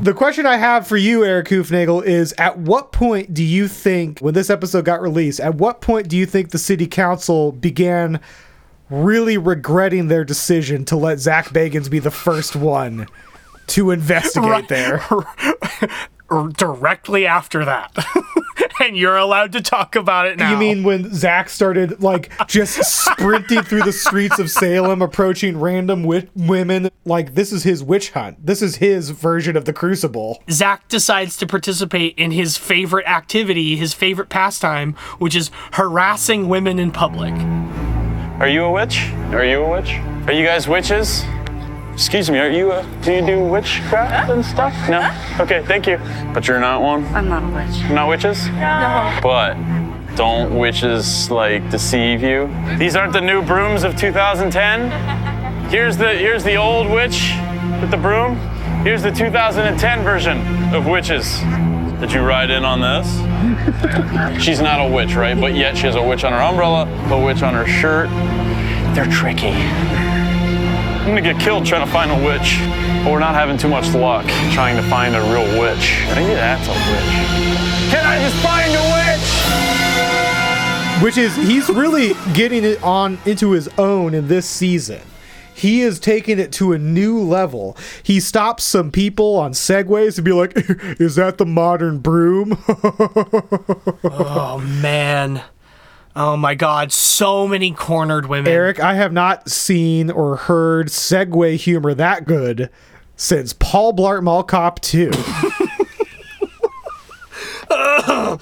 [0.03, 4.19] The question I have for you, Erik Hoofnagel, is at what point do you think,
[4.19, 8.19] when this episode got released, at what point do you think the city council began
[8.91, 13.07] really regretting their decision to let Zach Bagans be the first one
[13.69, 15.01] to investigate there?
[16.29, 17.93] Directly after that.
[18.81, 20.51] and you're allowed to talk about it now.
[20.51, 26.03] You mean when Zach started like just sprinting through the streets of Salem, approaching random
[26.03, 26.91] wi- women?
[27.05, 28.45] Like this is his witch hunt.
[28.45, 30.43] This is his version of the Crucible.
[30.51, 36.79] Zach decides to participate in his favorite activity, his favorite pastime, which is harassing women
[36.79, 37.35] in public.
[38.41, 39.11] Are you a witch?
[39.33, 39.95] Are you a witch?
[40.29, 41.25] Are you guys witches?
[41.99, 44.73] Excuse me, are you a, do you do witchcraft and stuff?
[44.89, 45.01] No?
[45.41, 45.99] Okay, thank you.
[46.33, 47.05] But you're not one?
[47.07, 47.91] I'm not a witch.
[47.91, 48.47] Not witches?
[48.51, 49.19] No.
[49.21, 49.55] But
[50.15, 52.55] Don't witches like deceive you?
[52.79, 55.71] These aren't the new brooms of 2010.
[55.71, 57.33] Here's the here's the old witch
[57.81, 58.37] with the broom.
[58.85, 60.39] Here's the 2010 version
[60.73, 61.41] of witches.
[61.99, 63.09] Did you ride in on this?
[64.45, 65.39] She's not a witch, right?
[65.39, 68.09] But yet she has a witch on her umbrella, a witch on her shirt.
[68.95, 69.51] They're tricky.
[71.09, 72.59] I'm gonna get killed trying to find a witch.
[73.03, 76.05] But we're not having too much luck trying to find a real witch.
[76.15, 77.91] Maybe that's a witch.
[77.91, 78.99] Can I just find a witch?
[81.03, 85.01] which is he's really getting it on into his own in this season.
[85.55, 87.75] He is taking it to a new level.
[88.03, 90.53] He stops some people on segways to be like,
[91.01, 92.63] "Is that the modern broom?"
[94.05, 95.43] oh man.
[96.17, 98.53] Oh my god, so many cornered women.
[98.53, 102.71] Erik, I have not seen or heard Segway humor that good
[103.17, 105.11] since Paul Blart Mall Cop 2.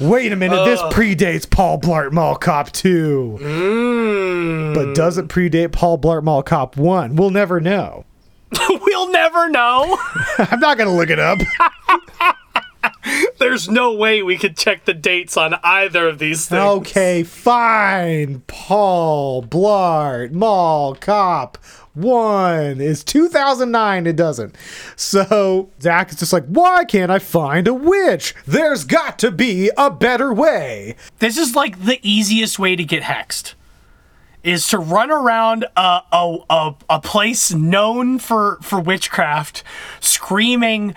[0.01, 3.39] Wait a minute, this predates Paul Blart Mall Cop 2.
[3.41, 4.75] Mm.
[4.75, 7.17] But does it predate Paul Blart Mall Cop 1?
[7.17, 8.05] We'll never know.
[8.69, 9.99] we'll never know.
[10.39, 11.39] I'm not going to look it up.
[13.39, 16.63] There's no way we could check the dates on either of these things.
[16.63, 18.43] Okay, fine.
[18.47, 21.59] Paul Blart Mall Cop
[21.95, 24.07] 1 is 2009.
[24.07, 24.55] It doesn't.
[24.97, 28.35] So Zach is just like, why can't I find a witch?
[28.47, 30.97] There's got to be a better way.
[31.19, 33.55] This is like the easiest way to get hexed.
[34.43, 39.65] Is to run around a, a, a, a place known for, for witchcraft
[39.99, 40.95] screaming,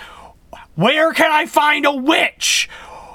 [0.80, 2.70] Where can I find a witch?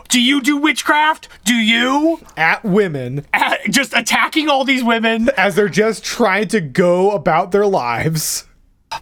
[0.09, 1.31] Do you do witchcraft?
[1.47, 2.21] Do you?
[2.37, 3.25] At women.
[3.33, 5.31] At, just attacking all these women.
[5.39, 8.47] As they're just trying to go about their lives.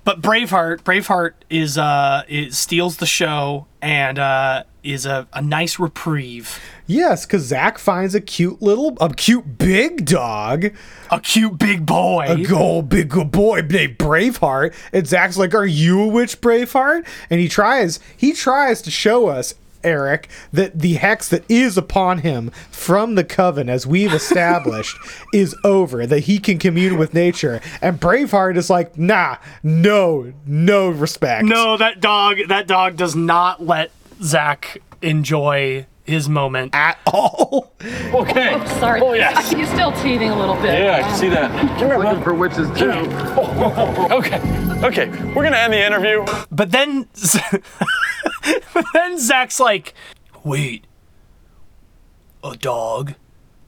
[0.04, 5.78] But Braveheart, Braveheart is uh it steals the show and uh is a, a nice
[5.78, 6.58] reprieve.
[6.86, 10.72] Yes, because Zach finds a cute little, a cute big dog.
[11.10, 12.26] A cute big boy.
[12.28, 14.74] A gold oh, big boy named Braveheart.
[14.92, 17.06] And Zach's like, Are you a witch, Braveheart?
[17.30, 19.54] And he tries, he tries to show us,
[19.84, 24.96] Erik, that the hex that is upon him from the coven, as we've established,
[25.32, 27.60] is over, that he can commune with nature.
[27.80, 31.46] And Braveheart is like, Nah, no, no respect.
[31.46, 33.92] No, that dog that dog does not let
[34.22, 37.72] Zach enjoy his moment at all.
[38.12, 38.50] Okay.
[38.54, 39.00] Oh, sorry.
[39.00, 39.50] Oh, yes.
[39.52, 40.78] He's still teething a little bit.
[40.78, 41.50] Yeah, I can see that.
[41.78, 42.90] Come here, Looking for witches too.
[44.12, 44.38] Okay.
[44.84, 45.08] Okay.
[45.32, 46.24] We're gonna end the interview.
[46.50, 47.08] But then
[48.74, 49.94] but then Zach's like,
[50.44, 50.86] wait,
[52.44, 53.14] a dog?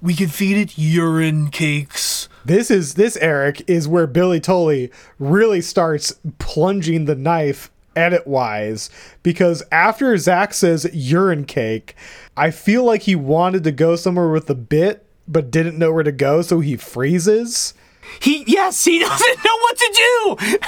[0.03, 2.29] We could feed it urine cakes.
[2.45, 8.91] This is this Erik is where Billy Tolley really starts plunging the knife edit wise
[9.23, 11.95] because after Zach says urine cake,
[12.37, 16.03] I feel like he wanted to go somewhere with the bit but didn't know where
[16.03, 17.75] to go, so he freezes.
[18.21, 20.59] He yes, he doesn't know what to do.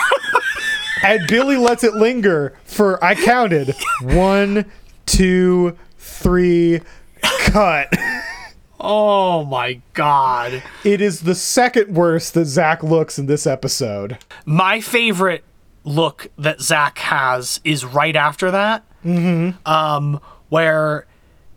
[1.02, 4.64] and Billy lets it linger for I counted one,
[5.04, 6.80] two, three,
[7.22, 7.92] cut.
[8.78, 10.62] Oh my god.
[10.84, 14.18] It is the second worst that Zach looks in this episode.
[14.44, 15.44] My favorite
[15.86, 18.84] look that Zach has is right after that.
[19.04, 19.66] Mm-hmm.
[19.66, 21.06] Um, where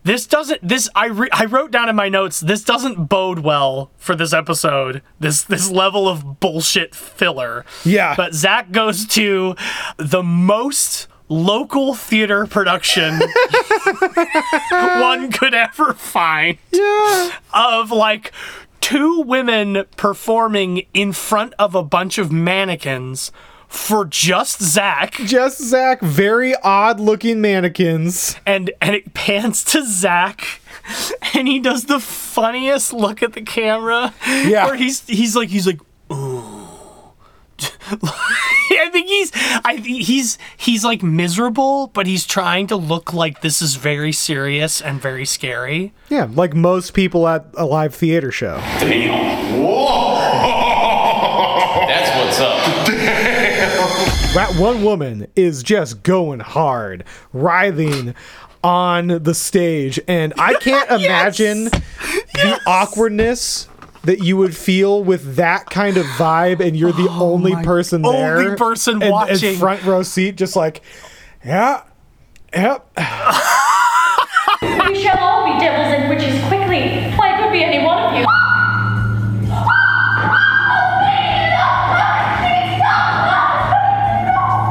[0.04, 3.92] this doesn't this I re- I wrote down in my notes this doesn't bode well
[3.98, 5.02] for this episode.
[5.20, 7.66] This this level of bullshit filler.
[7.84, 8.16] Yeah.
[8.16, 9.56] But Zach goes to
[9.98, 13.20] the most local theater production
[14.72, 16.58] one could ever find.
[16.72, 17.32] Yeah.
[17.54, 18.32] Of like
[18.82, 23.32] two women performing in front of a bunch of mannequins
[23.70, 25.14] for just Zach.
[25.14, 28.36] Just Zach, very odd looking mannequins.
[28.46, 30.60] And and it pans to Zach
[31.34, 34.14] and he does the funniest look at the camera.
[34.28, 34.66] Yeah.
[34.66, 35.80] Where he's he's like he's like
[36.12, 36.56] ooh.
[38.02, 39.32] I think he's
[39.66, 44.82] I he's he's like miserable, but he's trying to look like this is very serious
[44.82, 45.94] and very scary.
[46.10, 48.58] Yeah, like most people at a live theater show.
[48.80, 49.62] Damn.
[49.62, 50.20] Whoa.
[51.88, 52.79] That's what's up.
[54.36, 57.04] That one woman is just going hard,
[57.34, 58.14] writhing
[58.64, 63.68] on the stage, and I can't imagine the awkwardness
[64.04, 68.38] that you would feel with that kind of vibe, and you're the only person there,
[68.38, 70.82] only person and- and front row seat, just like,
[71.44, 71.82] yeah,
[72.54, 72.88] yep.
[74.62, 77.12] We shall all be devils and witches quickly.
[77.16, 78.26] Why, could be any one of you.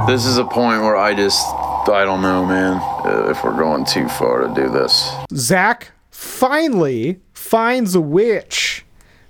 [0.09, 3.85] This is a point where I just, I don't know, man, uh, if we're going
[3.85, 5.15] too far to do this.
[5.35, 8.87] Zach finally finds a witch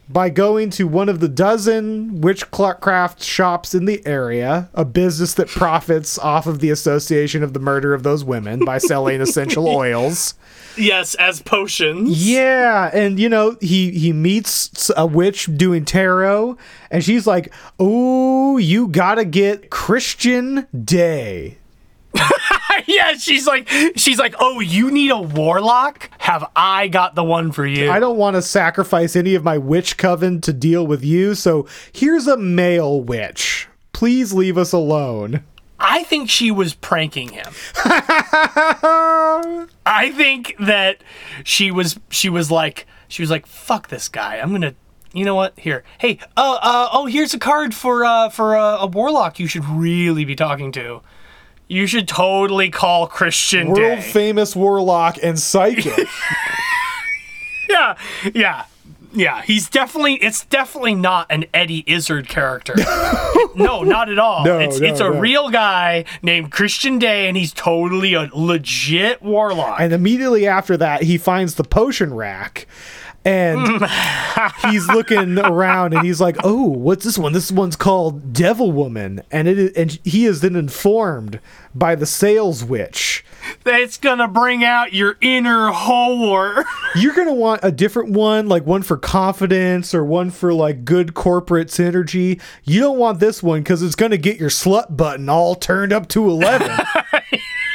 [0.09, 5.49] by going to one of the dozen witchcraft shops in the area, a business that
[5.49, 10.35] profits off of the association of the murder of those women by selling essential oils.
[10.79, 12.29] Yes, as potions.
[12.29, 16.57] Yeah, and you know he he meets a witch doing tarot,
[16.91, 21.59] and she's like, "Oh, you gotta get Christian Day."
[22.87, 26.11] yeah, she's like, she's like, oh, you need a warlock?
[26.19, 27.91] Have I got the one for you?
[27.91, 31.67] I don't want to sacrifice any of my witch coven to deal with you, so
[31.93, 33.69] here's a male witch.
[33.93, 35.45] Please leave us alone.
[35.81, 37.53] I think she was pranking him.
[39.87, 40.99] I think that
[41.45, 44.37] she was she was like she was like fuck this guy.
[44.39, 44.75] I'm going to
[45.13, 45.59] you know what?
[45.59, 45.85] Here.
[45.99, 49.65] Hey, uh uh oh, here's a card for uh for uh, a warlock you should
[49.65, 51.01] really be talking to.
[51.69, 54.01] You should totally call Christian World Day.
[54.01, 56.09] famous warlock and psychic.
[57.69, 57.97] yeah.
[58.35, 58.65] Yeah.
[59.13, 62.75] Yeah, he's definitely it's definitely not an Eddie Izzard character.
[63.55, 64.45] no, not at all.
[64.45, 65.19] No, it's no, it's a no.
[65.19, 69.81] real guy named Christian Day and he's totally a legit warlock.
[69.81, 72.67] and immediately after that, he finds the potion rack.
[73.29, 73.87] And
[74.71, 77.33] he's looking around and he's like, "Oh, what's this one?
[77.33, 81.41] This one's called Devil Woman." And it is, and he is then informed
[81.75, 83.25] by the sales witch
[83.65, 86.65] That's gonna bring out your inner whore.
[86.95, 91.15] You're gonna want a different one, like one for confidence or one for like good
[91.15, 92.41] corporate synergy.
[92.65, 96.09] You don't want this one because it's gonna get your slut button all turned up
[96.09, 96.77] to eleven.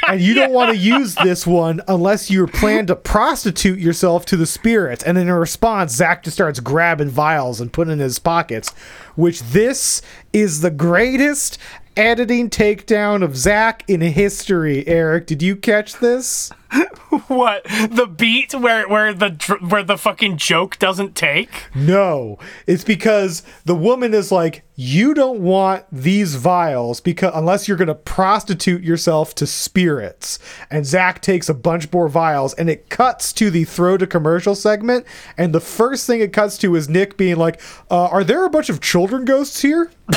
[0.08, 4.36] and you don't want to use this one unless you plan to prostitute yourself to
[4.36, 5.02] the spirits.
[5.04, 8.70] And in response, Zach just starts grabbing vials and putting in his pockets.
[9.16, 10.02] Which this
[10.32, 11.58] is the greatest
[11.96, 14.86] editing takedown of Zach in history.
[14.86, 16.50] Erik, did you catch this?
[17.28, 19.30] what the beat where where the
[19.68, 21.50] where the fucking joke doesn't take?
[21.74, 27.76] No, it's because the woman is like, you don't want these vials because unless you're
[27.76, 30.38] gonna prostitute yourself to spirits.
[30.70, 34.54] And Zach takes a bunch more vials, and it cuts to the throw to commercial
[34.54, 35.06] segment.
[35.36, 37.60] And the first thing it cuts to is Nick being like,
[37.90, 39.90] uh, "Are there a bunch of children ghosts here?"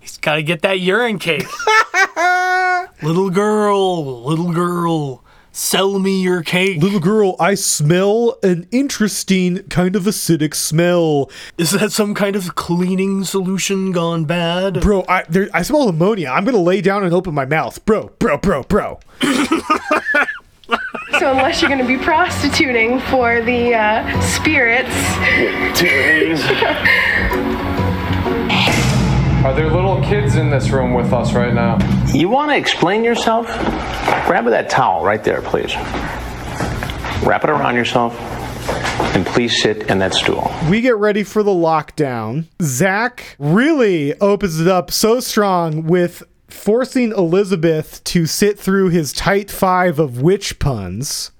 [0.00, 1.46] He's got to get that urine cake.
[3.02, 6.82] little girl, little girl, sell me your cake.
[6.82, 11.30] Little girl, I smell an interesting kind of acidic smell.
[11.56, 14.80] Is that some kind of cleaning solution gone bad?
[14.80, 16.28] Bro, I there, I smell ammonia.
[16.28, 19.00] I'm gonna lay down and open my mouth, bro, bro, bro, bro.
[21.18, 24.88] So unless you're going to be prostituting for the uh, spirits,
[29.42, 31.78] Are there little kids in this room with us right now?
[32.12, 33.46] You want to explain yourself?
[34.26, 35.74] Grab that towel right there, please.
[37.24, 38.20] Wrap it around yourself,
[39.16, 40.52] and please sit in that stool.
[40.68, 42.48] We get ready for the lockdown.
[42.60, 49.50] Zach really opens it up so strong with forcing Elizabeth to sit through his tight
[49.50, 51.30] five of witch puns.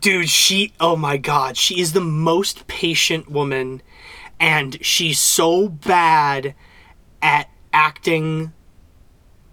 [0.00, 3.80] Dude, she, oh my god, she is the most patient woman,
[4.40, 6.56] and she's so bad
[7.24, 8.52] at acting.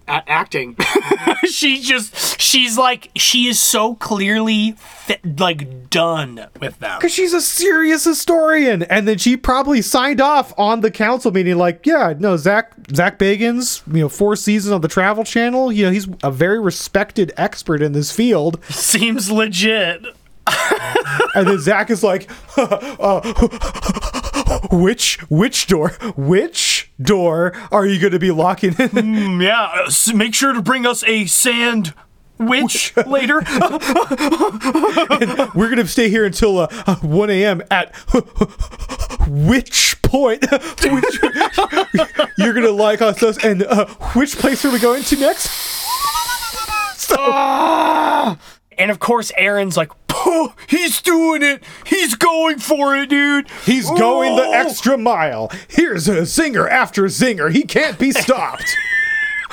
[0.06, 0.76] At acting.
[1.44, 6.98] she just, she's like, she is so clearly, fit, like, done with them.
[6.98, 8.82] Because she's a serious historian.
[8.82, 13.18] And then she probably signed off on the council meeting, like, yeah, no, Zach Zach
[13.18, 15.72] Bagans, you know, four seasons on the Travel Channel.
[15.72, 18.62] You know, he's a very respected expert in this field.
[18.64, 20.04] Seems legit.
[21.34, 23.20] and then Zach is like, uh,
[24.72, 28.88] which which door, which door are you going to be locking in?
[28.88, 31.94] Mm, yeah, uh, make sure to bring us a sand
[32.38, 33.42] witch later.
[35.54, 37.62] We're going to stay here until uh, uh, 1 a.m.
[37.70, 37.94] at
[39.28, 41.18] which point which,
[42.38, 45.48] you're going to like us, us and uh, which place are we going to next?
[47.14, 48.38] Ah!
[48.78, 49.90] and of course, Aaron's like,
[50.24, 51.62] "Oh, he's doing it.
[51.86, 53.48] He's going for it, dude.
[53.64, 55.50] He's going the Oh!" extra mile.
[55.68, 57.50] Here's a zinger after zinger.
[57.52, 58.64] He can't be stopped.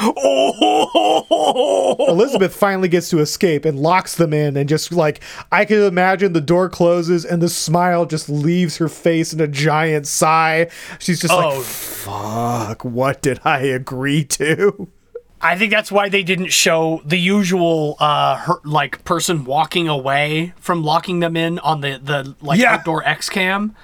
[0.01, 2.05] Oh.
[2.07, 5.19] Elizabeth finally gets to escape and locks them in, and just like
[5.51, 9.47] I can imagine the door closes and the smile just leaves her face in a
[9.47, 10.69] giant sigh.
[10.99, 11.37] She's just Oh.
[11.49, 12.85] like, "Fuck!
[12.85, 14.87] What did I agree to?"
[15.41, 20.53] I think that's why they didn't show the usual uh her, like person walking away
[20.57, 22.73] from locking them in on the the like Yeah.
[22.73, 23.75] outdoor X cam.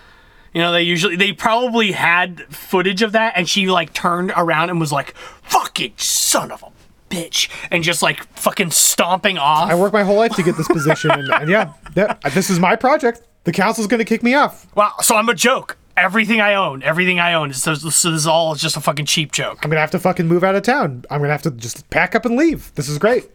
[0.53, 4.69] You know, they usually they probably had footage of that and she like turned around
[4.69, 6.67] and was like, "Fucking son of a
[7.13, 9.69] bitch, and just like fucking stomping off.
[9.69, 12.59] I worked my whole life to get this position, and, and yeah, yeah, this is
[12.59, 13.21] my project.
[13.43, 14.65] The council's going to kick me off.
[14.75, 15.77] Wow, so I'm a joke.
[15.97, 19.31] Everything I own, everything I own, so, so this is all just a fucking cheap
[19.31, 19.59] joke.
[19.63, 21.05] I'm to have to fucking move out of town.
[21.09, 22.73] I'm to have to just pack up and leave.
[22.75, 23.29] This is great.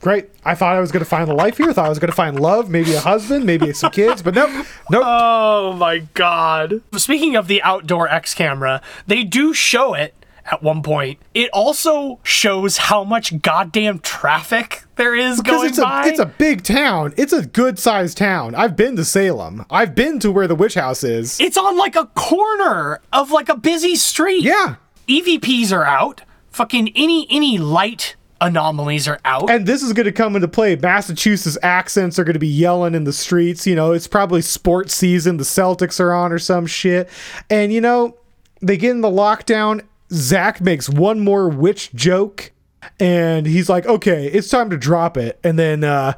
[0.00, 0.28] Great.
[0.44, 1.72] I thought I was to find the life here.
[1.72, 4.50] Thought I was to find love, maybe a husband, maybe some kids, but nope.
[4.90, 5.02] Nope.
[5.04, 6.82] Oh my god.
[6.96, 10.14] Speaking of the outdoor X camera, they do show it
[10.50, 11.18] at one point.
[11.32, 16.08] It also shows how much goddamn traffic there is because going it's a by.
[16.08, 17.14] it's a big town.
[17.16, 18.54] It's a good sized town.
[18.54, 19.64] I've been to Salem.
[19.70, 21.40] I've been to where the witch house is.
[21.40, 24.42] It's on like a corner of like a busy street.
[24.42, 24.76] Yeah.
[25.08, 26.22] EVPs are out.
[26.50, 29.50] Fucking any any light anomalies are out.
[29.50, 30.76] And this is going to come into play.
[30.76, 33.66] Massachusetts accents are going to be yelling in the streets.
[33.66, 35.38] You know, it's probably sports season.
[35.38, 37.08] The Celtics are on or some shit.
[37.50, 38.16] And, you know,
[38.60, 39.82] they get in the lockdown.
[40.12, 42.52] Zach makes one more witch joke.
[43.00, 45.40] And he's like, okay, it's time to drop it.
[45.42, 46.14] And then uh,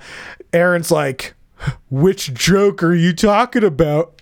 [0.52, 1.34] Aaron's like,
[1.90, 4.14] which joke are you talking about?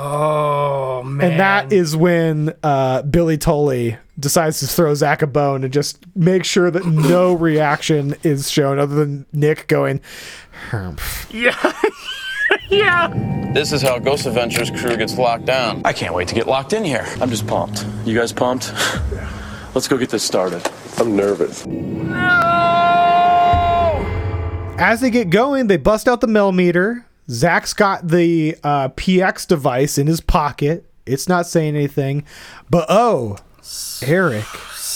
[0.00, 1.32] Oh, man.
[1.32, 6.04] And that is when uh, Billy Tolley decides to throw Zach a bone and just
[6.14, 10.00] make sure that no reaction is shown other than Nick going,
[10.70, 11.72] "Humph." Yeah.
[12.68, 13.08] Yeah.
[13.54, 15.82] This is how Ghost Adventures crew gets locked down.
[15.84, 17.06] I can't wait to get locked in here.
[17.20, 17.86] I'm just pumped.
[18.04, 18.72] You guys pumped?
[19.12, 19.30] Yeah.
[19.74, 20.68] Let's go get this started.
[20.98, 21.66] I'm nervous.
[24.80, 27.04] As they get going, they bust out the Mel meter.
[27.30, 30.84] Zach's got the uh, PX device in his pocket.
[31.04, 32.24] It's not saying anything.
[32.70, 33.38] But oh,
[34.02, 34.44] Erik.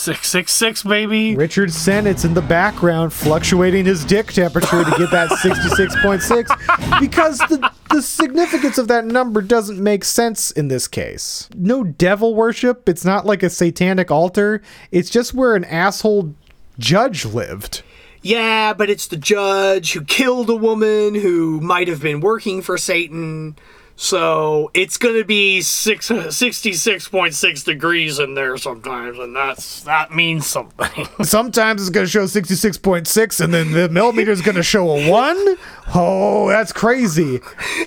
[0.02, 1.36] 666, baby.
[1.36, 7.72] Richard Sennett's in the background fluctuating his dick temperature to get that 66.6 because the,
[7.88, 11.48] the significance of that number doesn't make sense in this case.
[11.54, 12.88] No devil worship.
[12.88, 14.60] It's not like a satanic altar.
[14.90, 16.34] It's just where an asshole
[16.80, 17.82] judge lived.
[18.22, 22.76] Yeah, but it's the judge who killed a woman who might have been working for
[22.76, 23.56] Satan.
[23.96, 30.46] So it's going to be six, 66.6 degrees in there sometimes, and that's that means
[30.46, 31.06] something.
[31.22, 34.90] Sometimes it's going to show 66.6 and then the Mel meter is going to show
[34.90, 35.56] a 1.
[35.94, 37.40] Oh, that's crazy.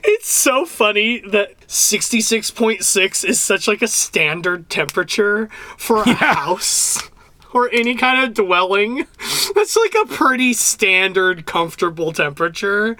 [0.03, 5.47] it's so funny that 66.6 is such like a standard temperature
[5.77, 7.09] for a house
[7.53, 9.07] or any kind of dwelling.
[9.55, 12.97] That's like a pretty standard comfortable temperature.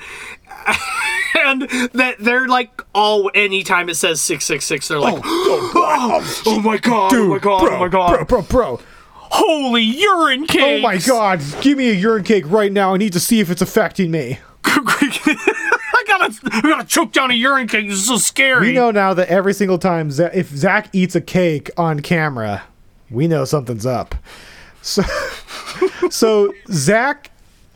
[1.45, 1.61] and
[1.93, 6.77] that they're like all anytime it says 666 they're like oh, oh, oh, oh my
[6.77, 8.79] god oh my god oh bro, oh my god Bro, bro, bro.
[9.13, 11.41] holy urine cake Oh my god.
[11.61, 12.93] Give me a urine cake right now.
[12.93, 14.39] I need to see if it's affecting me.
[14.63, 18.91] I gotta I gotta choke down a urine cake this is so scary We know
[18.91, 22.63] now that every single time Za- if Zach eats a cake on camera,
[23.09, 24.15] we know something's up.
[24.81, 25.03] So,
[26.09, 27.31] so Zach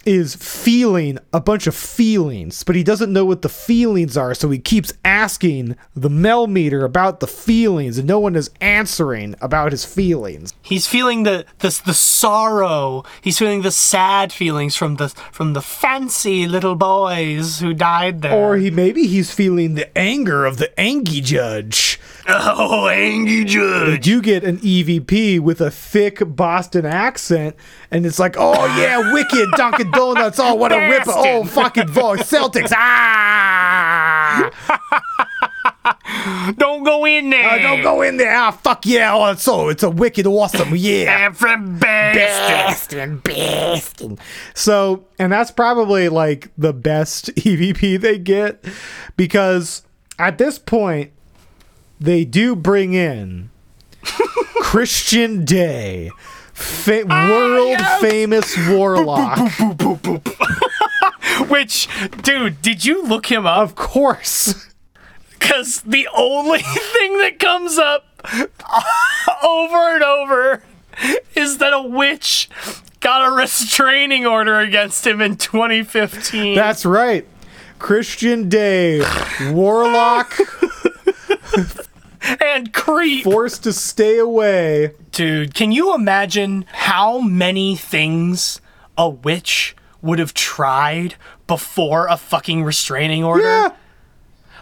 [0.06, 4.50] is feeling a bunch of feelings, but he doesn't know what the feelings are, so
[4.50, 9.72] he keeps asking the Mel meter about the feelings, and no one is answering about
[9.72, 10.54] his feelings.
[10.62, 13.04] He's feeling the, the the sorrow.
[13.22, 18.34] He's feeling the sad feelings from the from the fancy little boys who died there.
[18.34, 22.00] Or he maybe he's feeling the anger of the Angie judge.
[22.32, 24.08] Oh, Angie judge.
[24.08, 27.56] You get an EVP with a thick Boston accent,
[27.90, 30.40] and it's like, oh yeah, wicked Dunkin' Donuts.
[30.40, 31.12] Oh, what a ripper.
[31.14, 32.30] Oh, fucking voice.
[32.30, 32.72] Celtics.
[32.72, 34.52] Ah!
[36.58, 37.50] don't go in there.
[37.50, 38.36] Uh, don't go in there.
[38.36, 39.14] Ah, fuck yeah.
[39.14, 40.76] Oh, so it's a wicked awesome.
[40.76, 41.18] Yeah.
[41.22, 44.20] Every Boston, Boston.
[44.54, 48.64] So, and that's probably like the best EVP they get
[49.18, 49.84] because
[50.18, 51.12] at this point,
[52.00, 53.50] they do bring in
[54.62, 56.12] Christian Day,
[56.54, 59.40] fa- world famous warlock.
[61.48, 61.88] Which,
[62.22, 63.58] dude, did you look him up?
[63.60, 64.68] Of course.
[65.32, 68.06] Because the only thing that comes up
[69.44, 70.64] over and over
[71.36, 72.50] is that a witch
[73.00, 76.56] got a restraining order against him in 2015.
[76.56, 77.26] That's right.
[77.80, 79.02] Christian Day,
[79.52, 80.38] warlock,
[82.22, 83.24] and creep.
[83.24, 84.94] forced to stay away.
[85.12, 88.62] Dude, can you imagine how many things
[88.98, 91.16] a witch would have tried
[91.48, 93.44] before a fucking restraining order?
[93.44, 93.76] Yeah.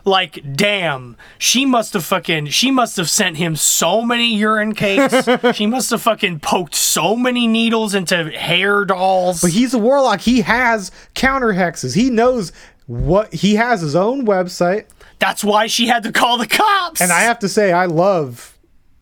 [0.06, 5.28] Like, damn, she must have fucking, she must have sent him so many urine cakes.
[5.58, 9.42] she must have fucking poked so many needles into hair dolls.
[9.42, 10.22] But he's a warlock.
[10.22, 11.94] He has counter hexes.
[11.94, 12.54] He knows
[12.86, 14.86] what he has his own website.
[15.20, 17.02] That's why she had to call the cops.
[17.02, 18.58] And I have to say, I love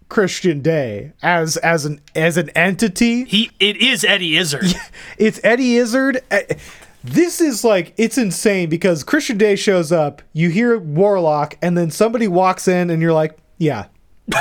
[0.10, 3.26] Christian Day as as an as an entity.
[3.26, 4.66] He it is Eddie Izzard.
[5.18, 6.22] It's Eddie Izzard.
[6.32, 6.40] Uh,
[7.04, 11.92] This is like it's insane because Christian Day shows up, you hear Warlock, and then
[11.92, 13.86] somebody walks in, and you're like, yeah.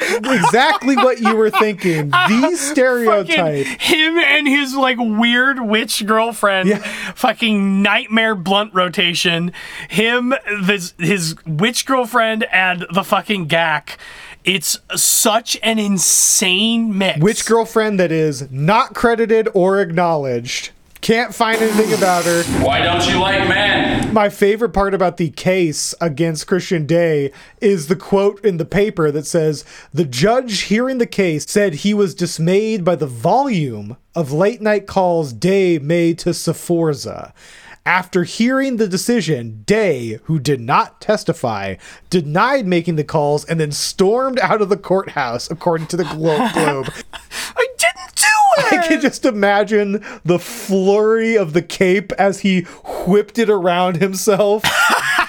[0.00, 2.12] exactly what you were thinking.
[2.28, 3.66] These stereotype.
[3.66, 6.82] Fucking him and his like weird witch girlfriend,
[7.14, 9.52] fucking nightmare blunt rotation.
[9.88, 13.98] Him, this his witch girlfriend, and the fucking gack.
[14.44, 17.20] It's such an insane mix.
[17.20, 20.70] Which girlfriend that is not credited or acknowledged.
[21.00, 22.42] Can't find anything about her.
[22.64, 24.12] Why don't you like men?
[24.12, 27.30] My favorite part about the case against Christian Day
[27.60, 31.94] is the quote in the paper that says The judge hearing the case said he
[31.94, 37.32] was dismayed by the volume of late night calls Day made to Sforza.
[37.86, 41.76] After hearing the decision, Day, who did not testify,
[42.10, 46.50] denied making the calls and then stormed out of the courthouse, according to the Glo-
[46.52, 46.92] Globe.
[47.56, 47.67] I didn't do
[48.58, 52.62] I can just imagine the flurry of the cape as he
[53.06, 54.64] whipped it around himself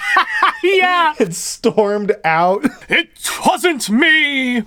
[0.62, 1.14] yeah.
[1.18, 2.64] and stormed out.
[2.88, 3.08] It
[3.46, 4.62] wasn't me.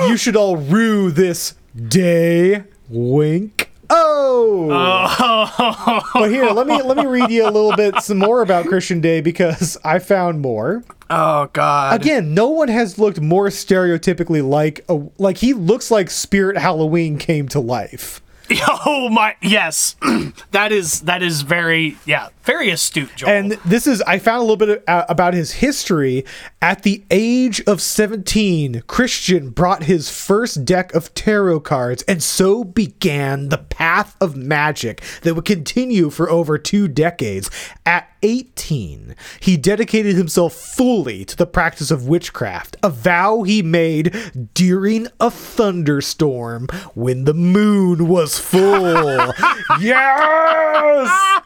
[0.00, 1.54] You should all rue this
[1.88, 2.64] day.
[2.88, 3.70] Wink.
[3.90, 6.08] Oh.
[6.14, 9.00] but here, let me let me read you a little bit some more about Christian
[9.00, 10.84] Day because I found more.
[11.10, 12.00] Oh God.
[12.00, 17.18] Again, no one has looked more stereotypically like a like he looks like Spirit Halloween
[17.18, 18.20] came to life.
[18.86, 19.96] Oh my yes,
[20.50, 23.30] that is that is very yeah very astute, Joel.
[23.30, 26.24] And this is, I found a little bit uh, about his history.
[26.60, 32.62] At the age of 17, Christian brought his first deck of tarot cards, and so
[32.62, 37.50] began the path of magic that would continue for over two decades.
[37.86, 44.14] At 18, he dedicated himself fully to the practice of witchcraft, a vow he made
[44.52, 49.32] during a thunderstorm when the moon was full.
[49.80, 51.40] yes!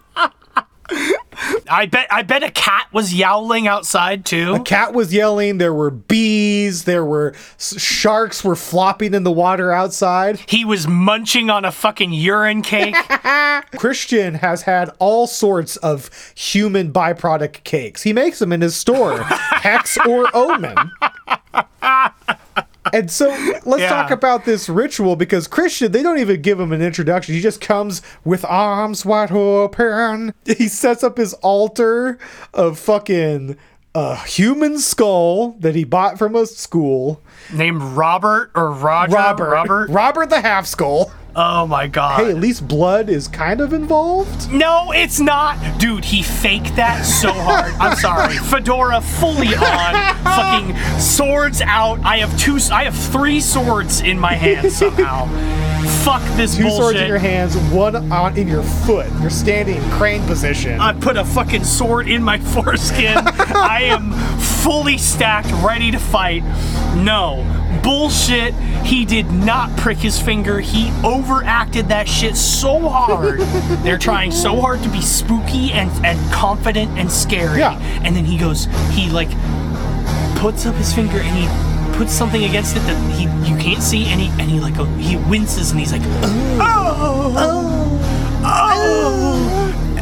[1.71, 4.55] I bet I bet a cat was yowling outside too.
[4.55, 5.59] A cat was yelling.
[5.59, 6.85] There were bees.
[6.85, 10.41] There were s- sharks were flopping in the water outside.
[10.49, 12.95] He was munching on a fucking urine cake.
[13.77, 18.03] Christian has had all sorts of human byproduct cakes.
[18.03, 20.77] He makes them in his store, Hex or Omen.
[22.93, 23.29] And so
[23.65, 23.89] let's Yeah.
[23.91, 27.35] talk about this ritual because Christian, they don't even give him an introduction.
[27.35, 30.33] He just comes with arms wide open.
[30.47, 32.19] He sets up his altar
[32.55, 33.57] of fucking
[33.95, 37.21] a human skull that he bought from a school.
[37.53, 39.15] Named Robert or Roger.
[39.17, 39.51] Robert.
[39.51, 39.91] Robert.
[39.91, 41.11] Robert the half skull.
[41.37, 42.21] Oh my god.
[42.25, 44.51] Hey, at least blood is kind of involved.
[44.51, 45.57] No, it's not.
[45.79, 47.73] Dude, he faked that so hard.
[47.75, 48.35] I'm sorry.
[48.51, 50.15] Fedora fully on.
[50.25, 52.01] fucking swords out.
[52.01, 55.27] I have two I have three swords in my hand somehow.
[56.05, 56.79] Fuck this Two bullshit.
[56.81, 59.07] swords in your hands, one on in your foot.
[59.21, 60.81] You're standing in crane position.
[60.81, 63.17] I put a fucking sword in my foreskin.
[63.17, 66.43] I am fully stacked, ready to fight.
[66.97, 67.45] No.
[67.83, 68.55] Bullshit.
[68.85, 70.61] He did not prick his finger.
[70.61, 73.41] He overacted that shit so hard.
[73.85, 77.59] They're trying so hard to be spooky and, and confident and scary.
[77.59, 77.79] Yeah.
[78.05, 79.31] And then he goes, he like
[80.37, 84.05] puts up his finger and he puts something against it that he you can't see
[84.07, 89.55] and he and he like he winces and he's like oh oh oh, oh.
[89.55, 89.58] oh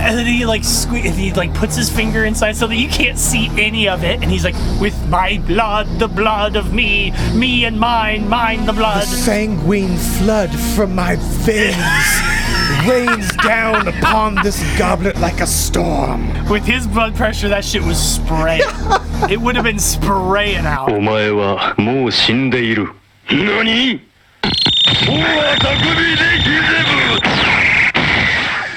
[0.05, 3.17] and then he like sque- he like puts his finger inside so that you can't
[3.17, 7.65] see any of it and he's like with my blood the blood of me me
[7.65, 11.76] and mine mine the The blood sanguine flood from my veins
[12.88, 16.28] rains down upon this goblet like a storm.
[16.49, 18.61] with his blood pressure that shit was spraying
[19.30, 22.89] it would have been spraying out お前はもう死んでいる。
[23.30, 24.01] 何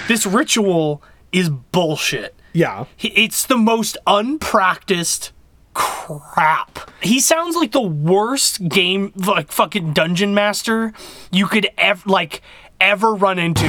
[0.08, 2.85] this ritual is bullshit Yeah.
[2.97, 5.31] He- It's the most unpracticed
[5.73, 6.89] crap.
[7.01, 10.93] He sounds like the worst game, like fucking dungeon master
[11.31, 12.41] you could ever, like,
[12.81, 13.65] ever run into.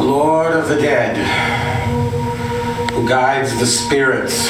[0.00, 1.16] Lord of the dead,
[2.90, 4.48] who guides the spirits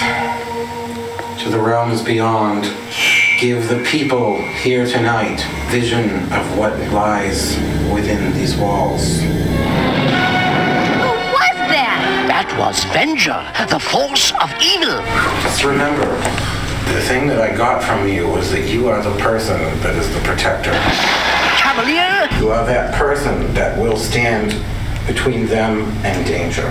[1.43, 2.65] to the realms beyond,
[3.39, 5.41] give the people here tonight
[5.73, 7.57] vision of what lies
[7.91, 9.23] within these walls.
[9.23, 9.31] Who
[11.33, 12.29] was that?
[12.29, 15.01] That was Venger, the force of evil.
[15.41, 16.05] Just remember,
[16.93, 20.13] the thing that I got from you was that you are the person that is
[20.13, 20.73] the protector.
[21.57, 24.53] Cavalier, You are that person that will stand
[25.07, 26.71] between them and danger.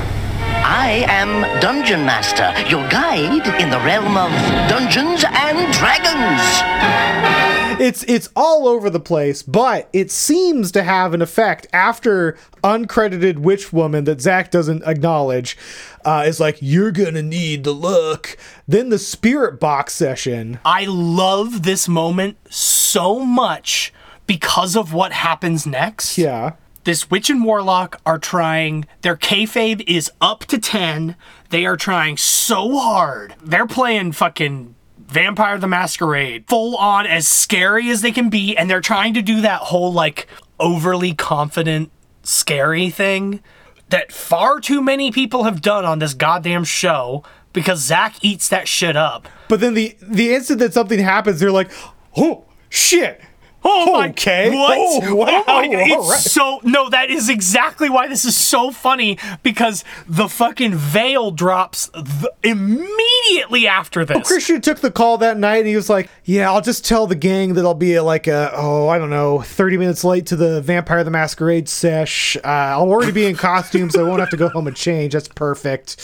[0.62, 4.30] I am Dungeon Master, your guide in the realm of
[4.70, 7.61] Dungeons and Dragons.
[7.80, 13.40] it's it's all over the place, but it seems to have an effect after uncredited
[13.40, 15.58] witch woman that Zach doesn't acknowledge
[16.04, 18.38] uh, is like you're gonna need the look.
[18.68, 20.60] Then the spirit box session.
[20.66, 23.94] I love this moment so much
[24.28, 26.18] because of what happens next.
[26.18, 26.54] Yeah.
[26.84, 31.16] This witch and warlock are trying, their kayfabe is up to 10.
[31.50, 33.36] They are trying so hard.
[33.44, 34.74] They're playing fucking
[35.12, 39.22] Vampire the Masquerade, full on as scary as they can be, and they're trying to
[39.22, 40.26] do that whole like
[40.58, 41.92] overly confident,
[42.24, 43.44] scary thing
[43.90, 48.70] that far too many people have done on this goddamn show because Zach eats that
[48.70, 49.28] shit up.
[49.50, 51.72] But then the the instant that something happens, they're like,
[52.16, 53.22] oh shit.
[53.64, 54.50] Oh my okay.
[54.50, 54.78] What?
[54.78, 55.44] Oh, wow.
[55.48, 55.88] Oh my God.
[55.88, 56.20] It's right.
[56.20, 61.90] so no, that is exactly why this is so funny because the fucking veil drops
[61.90, 64.28] th- immediately after this.
[64.28, 67.16] Christian took the call that night and he was like, Yeah, I'll just tell the
[67.16, 70.36] gang that I'll be at like a, oh, I don't know, 30 minutes late to
[70.36, 72.36] the Vampire the Masquerade sesh.
[72.38, 75.14] Uh, I'll already be in costume, so I won't have to go home and change.
[75.14, 75.98] That's perfect.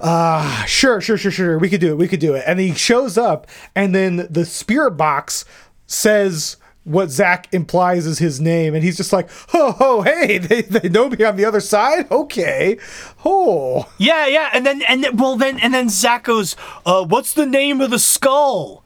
[0.00, 1.58] Uh, sure, sure, sure, sure.
[1.58, 1.96] We could do it.
[1.96, 2.44] We could do it.
[2.46, 5.44] And he shows up, and then the spirit box
[5.86, 6.56] says
[6.88, 10.88] what Zach implies is his name, and he's just like, oh, oh hey, they, they
[10.88, 12.10] know me on the other side?
[12.10, 12.78] Okay.
[13.24, 13.90] Oh.
[13.98, 17.46] Yeah, yeah, and then and then, well then and then Zach goes, uh, "What's the
[17.46, 18.82] name of the skull?"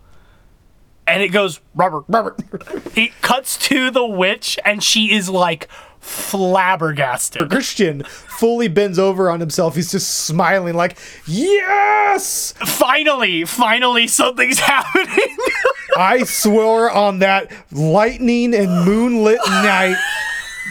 [1.07, 2.41] And it goes, "Robert, Robert."
[2.97, 5.69] It cuts to the witch, and she is like
[6.03, 7.49] flabbergasted.
[7.49, 9.77] Christian fully bends over on himself.
[9.77, 12.53] He's just smiling, like, yes!
[12.59, 15.37] Finally, finally, something's happening.
[15.97, 19.97] I swore on that lightning and moonlit night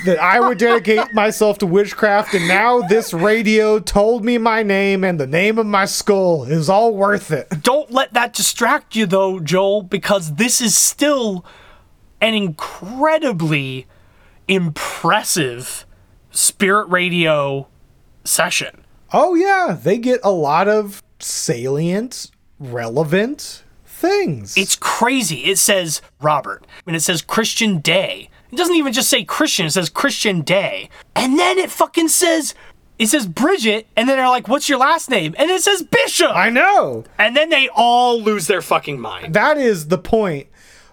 [0.05, 5.03] that I would dedicate myself to witchcraft, and now this radio told me my name
[5.03, 7.47] and the name of my skull is all worth it.
[7.61, 11.45] Don't let that distract you, though, Joel, because this is still
[12.19, 13.85] an incredibly
[14.47, 15.85] impressive
[16.31, 17.67] spirit radio
[18.23, 18.83] session.
[19.13, 23.63] Oh, yeah, they get a lot of salient, relevant
[24.01, 24.57] things.
[24.57, 25.45] It's crazy.
[25.45, 28.29] It says Robert, and it says Christian Day.
[28.51, 30.89] It doesn't even just say Christian, it says Christian Day.
[31.15, 32.53] And then it fucking says
[32.99, 36.31] it says Bridget, and then they're like, "What's your last name?" And it says Bishop.
[36.35, 37.03] I know.
[37.17, 39.33] And then they all lose their fucking mind.
[39.33, 40.47] That is the point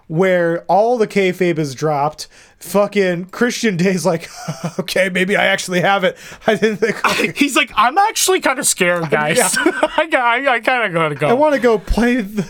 [0.07, 2.27] where all the kayfabe is dropped.
[2.59, 4.27] Fucking Christian Day's like,
[4.79, 6.17] okay, maybe I actually have it.
[6.47, 7.35] I didn't think.
[7.37, 9.37] He's like, I'm actually kind of scared, guys.
[9.37, 9.49] Yeah.
[9.95, 11.27] I, got- I, I kind of gotta go.
[11.27, 12.45] I want to go play th-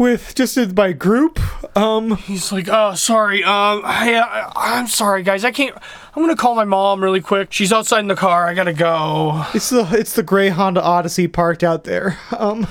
[0.00, 1.38] with just my group.
[1.76, 3.44] Um, He's like, oh, sorry.
[3.44, 5.44] Um, hey, I, I'm sorry, guys.
[5.44, 5.76] I can't.
[6.16, 7.52] I'm gonna call my mom really quick.
[7.52, 8.46] She's outside in the car.
[8.48, 9.44] I gotta go.
[9.54, 12.18] it's the it's the gray Honda Odyssey parked out there.
[12.36, 12.66] Um,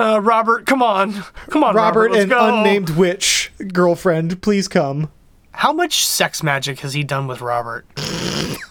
[0.00, 1.12] Uh, Robert, come on,
[1.50, 2.18] come on, Robert, Robert.
[2.18, 2.56] and go.
[2.58, 5.08] unnamed witch girlfriend, please come.
[5.52, 7.86] How much sex magic has he done with Robert?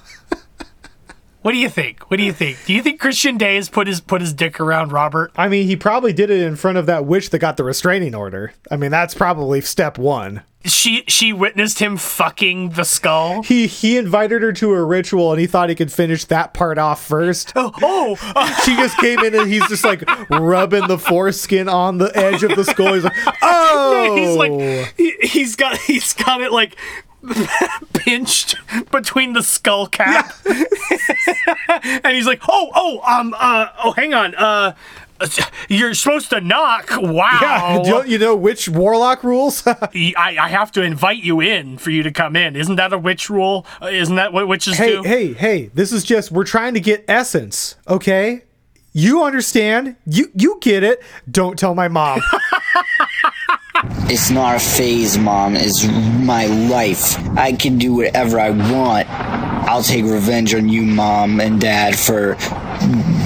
[1.44, 2.10] what do you think?
[2.10, 2.58] What do you think?
[2.66, 5.32] Do you think Christian Day has put his put his dick around Robert?
[5.36, 8.16] I mean, he probably did it in front of that witch that got the restraining
[8.16, 8.54] order.
[8.72, 10.44] I mean, that's probably step one.
[10.64, 13.44] She she witnessed him fucking the skull.
[13.44, 16.78] He he invited her to a ritual, and he thought he could finish that part
[16.78, 17.52] off first.
[17.58, 21.98] Oh, oh uh, she just came in and he's just like rubbing the foreskin on
[21.98, 22.94] the edge of the skull.
[22.94, 24.86] He's like, oh, he's like oh.
[24.96, 26.78] he, he's got he's got it like
[27.94, 28.56] pinched
[28.92, 30.34] between the skull cap
[32.04, 34.74] and he's like oh oh um uh oh hang on uh
[35.70, 37.82] you're supposed to knock wow yeah.
[37.84, 39.64] Don't you know which warlock rules?
[39.68, 42.98] I, I have to invite you in for you to come in isn't that a
[42.98, 45.70] witch rule Uh, isn't that what witches hey, do hey, hey!
[45.74, 48.44] This is just we're trying to get essence, okay?
[48.92, 49.96] You understand?
[50.06, 51.02] You you get it?
[51.30, 52.22] Don't tell my mom.
[54.10, 55.56] It's not a phase, Mom.
[55.56, 57.18] It's my life.
[57.38, 59.10] I can do whatever I want.
[59.10, 62.36] I'll take revenge on you, Mom and Dad, for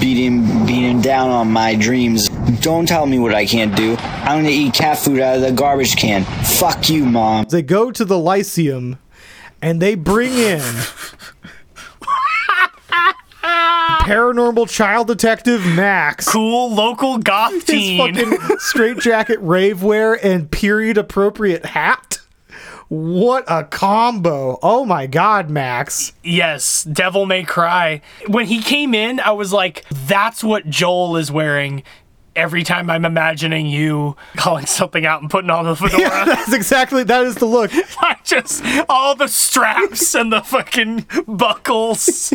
[0.00, 2.28] beating beating down on my dreams.
[2.60, 3.96] Don't tell me what I can't do.
[3.98, 6.24] I'm gonna eat cat food out of the garbage can.
[6.44, 7.46] Fuck you, Mom.
[7.46, 8.98] they go to the Lyceum,
[9.60, 10.60] and they bring in
[14.02, 16.28] paranormal child detective Max.
[16.28, 22.20] cool local goth His teen fucking straitjacket rave wear and period appropriate hat.
[22.88, 24.58] What a combo!
[24.62, 26.14] Oh my god, Max.
[26.24, 28.00] Yes, Devil May Cry.
[28.28, 31.82] When he came in, I was like, that's what Joel is wearing
[32.38, 36.00] every time I'm imagining you calling something out and putting on the fedora.
[36.00, 37.70] Yeah, that's exactly that is the look.
[38.00, 42.32] I just all the straps and the fucking buckles.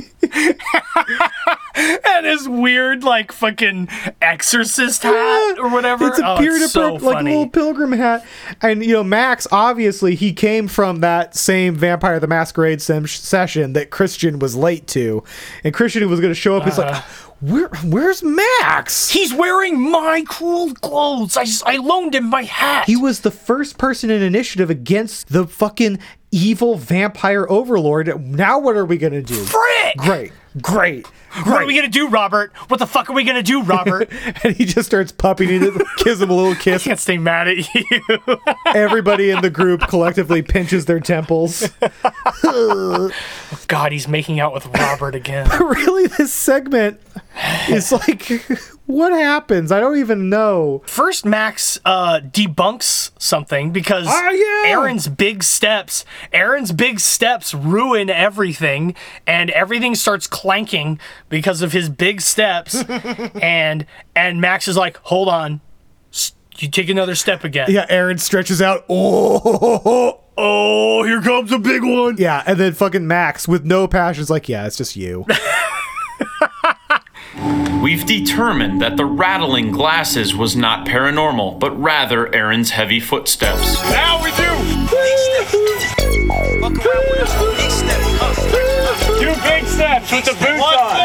[2.05, 3.87] and his weird like fucking
[4.21, 6.07] exorcist hat or whatever.
[6.07, 8.25] It's a Oh, period so like a little pilgrim hat.
[8.61, 13.73] And you know, Max obviously he came from that same Vampire the Masquerade sem- session
[13.73, 15.23] that Christian was late to,
[15.63, 16.63] and Christian was going to show up.
[16.63, 17.32] He's like, uh-huh.
[17.43, 17.67] "Where?
[17.83, 19.09] Where's Max?
[19.09, 21.35] He's wearing my cool clothes.
[21.35, 22.85] I, I loaned him my hat.
[22.85, 25.99] He was the first person in initiative against the fucking
[26.31, 28.07] evil vampire overlord.
[28.25, 29.35] Now what are we gonna do?
[29.35, 29.97] Frick!
[29.97, 30.31] Great,
[30.61, 31.07] great.
[31.33, 32.53] What are we gonna do, Robert?
[32.69, 34.09] What the fuck are we gonna do, Robert?
[34.43, 35.73] and he just starts puppiting it,
[36.03, 36.83] gives him a little kiss.
[36.83, 37.83] I can't stay mad at you.
[38.75, 41.69] Everybody in the group collectively pinches their temples.
[43.67, 45.47] God, he's making out with Robert again.
[45.59, 46.99] really, this segment
[47.69, 48.29] is like,
[48.85, 49.71] what happens?
[49.71, 50.83] I don't even know.
[50.85, 54.63] First, Max uh, debunks something because Ah, yeah.
[54.71, 58.93] Aaron's big steps, Aaron's big steps ruin everything,
[59.25, 60.99] and everything starts clanking
[61.33, 62.75] because of his big steps.
[63.41, 65.61] and and Max is like, "Hold on,
[66.57, 68.85] you take another step again." Yeah, Aaron stretches out.
[68.87, 72.17] Oh, oh, here comes a big one.
[72.17, 75.25] Yeah, and then fucking Max with no passion is like, yeah, it's just you.
[77.81, 83.81] We've determined that the rattling glasses was not paranormal, but rather Aaron's heavy footsteps.
[83.89, 84.43] Now we do.
[89.19, 91.02] Two big steps with the boots on.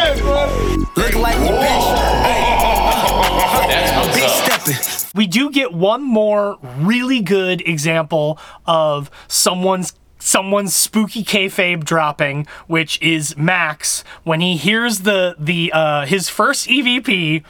[5.14, 13.00] We do get one more really good example of someone's someone's spooky kayfabe dropping, which
[13.00, 17.44] is Max when he hears the the uh, his first EVP,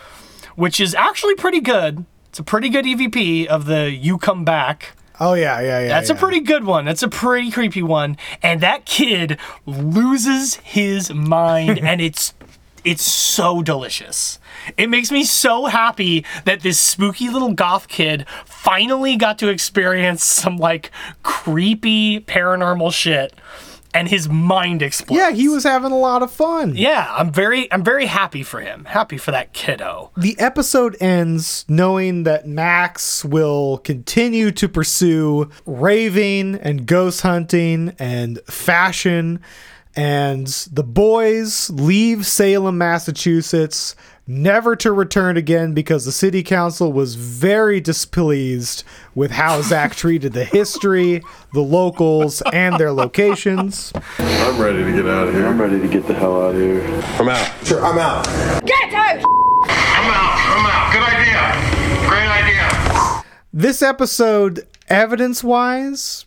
[0.57, 2.05] which is actually pretty good.
[2.29, 5.89] It's a pretty good EVP of the "You Come Back." Oh yeah, yeah, yeah.
[5.89, 6.17] That's yeah.
[6.17, 6.85] a pretty good one.
[6.85, 8.17] That's a pretty creepy one.
[8.43, 12.35] And that kid loses his mind and it's
[12.85, 14.39] it's so delicious.
[14.77, 20.25] It makes me so happy that this spooky little goth kid finally got to experience
[20.25, 20.91] some like
[21.23, 23.35] creepy paranormal shit
[23.95, 25.19] and his mind explodes.
[25.19, 26.77] Yeah, he was having a lot of fun.
[26.77, 28.85] Yeah, I'm very I'm very happy for him.
[28.85, 30.11] Happy for that kiddo.
[30.17, 38.41] The episode ends knowing that Max will continue to pursue raving and ghost hunting and
[38.47, 39.41] fashion.
[39.97, 43.97] And the boys leave Salem, Massachusetts,
[44.29, 50.35] never to return again because the city council was very displeased with how Zach treated
[50.35, 51.23] the history,
[51.55, 53.91] the locals, and their locations.
[54.19, 55.47] I'm ready to get out of here.
[55.47, 56.85] I'm ready to get the hell out of here.
[57.19, 57.67] I'm out.
[57.67, 58.25] Sure, I'm out.
[58.67, 59.25] Get out!
[59.65, 60.39] I'm out.
[60.47, 60.93] I'm out.
[60.93, 62.09] Good idea.
[62.09, 63.25] Great idea.
[63.53, 66.27] This episode, evidence wise,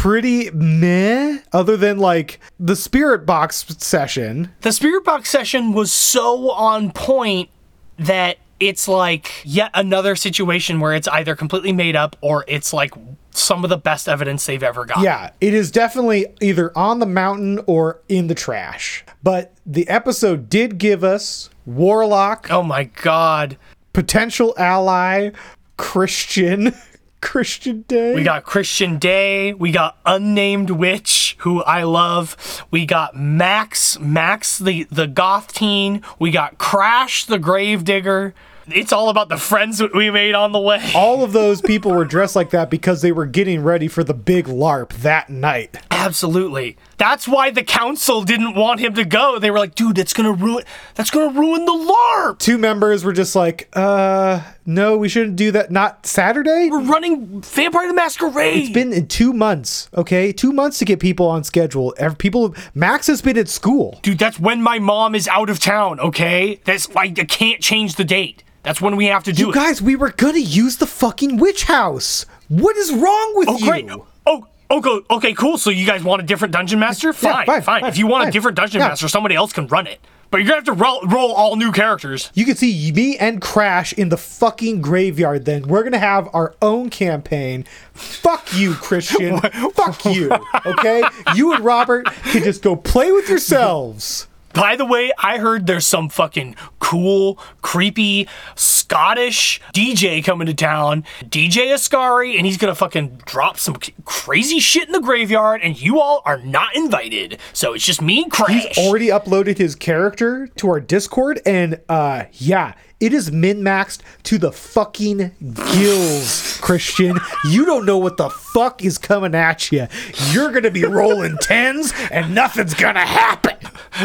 [0.00, 4.50] pretty meh, other than like the spirit box session.
[4.62, 7.50] The spirit box session was so on point
[7.98, 12.94] that it's like yet another situation where it's either completely made up or it's like
[13.32, 15.02] some of the best evidence they've ever got.
[15.02, 19.04] Yeah, it is definitely either on the mountain or in the trash.
[19.22, 22.50] But the episode did give us Warlock.
[22.50, 23.58] Oh my god.
[23.92, 25.32] Potential ally,
[25.76, 26.72] Christian.
[27.20, 28.14] Christian Day.
[28.14, 29.52] We got Christian Day.
[29.52, 32.64] We got Unnamed Witch, who I love.
[32.70, 36.02] We got Max, Max the the goth teen.
[36.18, 38.34] We got Crash the Gravedigger.
[38.72, 40.92] It's all about the friends we made on the way.
[40.94, 44.14] All of those people were dressed like that because they were getting ready for the
[44.14, 45.76] big LARP that night.
[45.90, 46.76] Absolutely.
[47.00, 49.38] That's why the council didn't want him to go.
[49.38, 50.64] They were like, dude, that's gonna ruin
[50.96, 52.38] that's gonna ruin the LARP.
[52.38, 55.70] Two members were just like, uh, no, we shouldn't do that.
[55.70, 56.68] Not Saturday?
[56.70, 58.64] We're running Vampire the Masquerade.
[58.64, 60.30] It's been in two months, okay?
[60.30, 61.94] Two months to get people on schedule.
[62.18, 63.98] People, Max has been at school.
[64.02, 66.60] Dude, that's when my mom is out of town, okay?
[66.64, 68.44] That's why I can't change the date.
[68.62, 69.54] That's when we have to do You it.
[69.54, 72.26] guys, we were gonna use the fucking witch house.
[72.48, 73.64] What is wrong with Oh, you?
[73.66, 73.88] great.
[74.26, 75.58] Oh, Oh, okay, okay, cool.
[75.58, 77.12] So you guys want a different dungeon master?
[77.12, 77.80] Fine, fine, fine.
[77.82, 78.28] fine, If you want fine.
[78.28, 78.88] a different dungeon Yeah.
[78.88, 80.00] master, somebody else can run it.
[80.30, 82.30] But you're gonna have to roll, roll all new characters.
[82.34, 85.62] You can see me and Crash in the fucking graveyard then.
[85.66, 87.64] We're gonna have our own campaign.
[87.94, 89.40] Fuck you, Christian.
[89.40, 90.30] Fuck you.
[90.64, 91.02] Okay?
[91.34, 94.28] You and Robert can just go play with yourselves.
[94.52, 101.04] By the way, I heard there's some fucking cool, creepy Scottish DJ coming to town,
[101.24, 106.00] DJ Ascari, and he's gonna fucking drop some crazy shit in the graveyard, and you
[106.00, 107.38] all are not invited.
[107.52, 108.66] So it's just me and Crash.
[108.66, 114.00] He's already uploaded his character to our Discord, and uh yeah, It is min maxed
[114.24, 115.32] to the fucking
[115.72, 117.18] gills, Christian.
[117.48, 119.86] You don't know what the fuck is coming at you.
[120.32, 123.56] You're gonna be rolling tens, and nothing's gonna happen.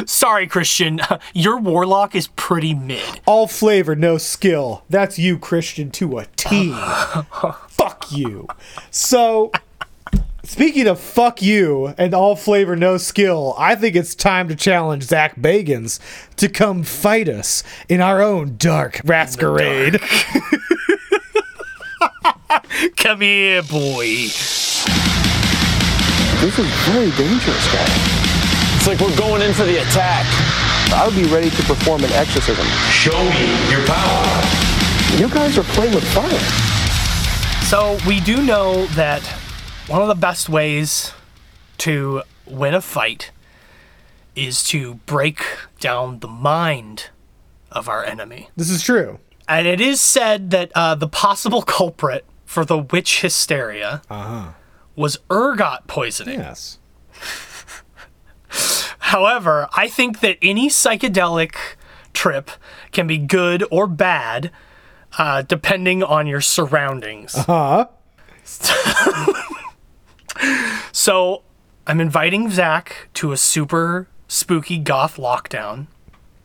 [0.05, 1.01] Sorry, Christian.
[1.33, 3.19] Your warlock is pretty mid.
[3.25, 4.85] All flavor, no skill.
[4.89, 6.71] That's you, Christian, to a T.
[7.67, 8.47] fuck you.
[8.91, 9.51] So,
[10.47, 15.03] speaking of fuck you and all flavor, no skill, I think it's time to challenge
[15.03, 15.99] Zach Bagans
[16.37, 19.99] to come fight us in our own dark masquerade.
[22.97, 24.05] Come here, boy.
[26.41, 28.25] This is very dangerous, guys.
[28.75, 30.25] It's like we're going in for the attack.
[30.93, 32.65] I would be ready to perform an exorcism.
[32.89, 34.43] Show me your power.
[35.17, 36.29] You guys are playing with fire.
[37.65, 39.23] So we do know that
[39.87, 41.13] one of the best ways
[41.79, 43.31] to win a fight
[44.35, 45.43] is to break
[45.79, 47.09] down the mind
[47.71, 48.49] of our enemy.
[48.55, 49.19] This is true.
[49.47, 54.49] And it is said that uh, the possible culprit for the witch hysteria Uh-huh.
[54.95, 56.39] was ergot poisoning.
[56.39, 56.79] Yes.
[58.99, 61.55] However, I think that any psychedelic
[62.13, 62.49] trip
[62.91, 64.51] can be good or bad
[65.17, 67.35] uh, depending on your surroundings.
[67.35, 67.87] Uh-huh.
[70.91, 71.43] So
[71.87, 75.87] I'm inviting Zach to a super spooky goth lockdown.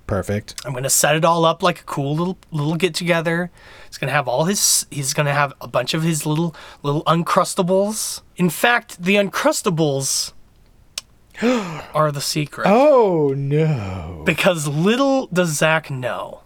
[0.07, 0.61] Perfect.
[0.65, 3.51] I'm gonna set it all up like a cool little little get together.
[3.87, 4.87] He's gonna have all his.
[4.91, 8.23] He's gonna have a bunch of his little little uncrustables.
[8.37, 10.33] In fact, the uncrustables
[11.95, 12.67] are the secret.
[12.69, 14.25] Oh no!
[14.27, 16.43] Because little does Zach know,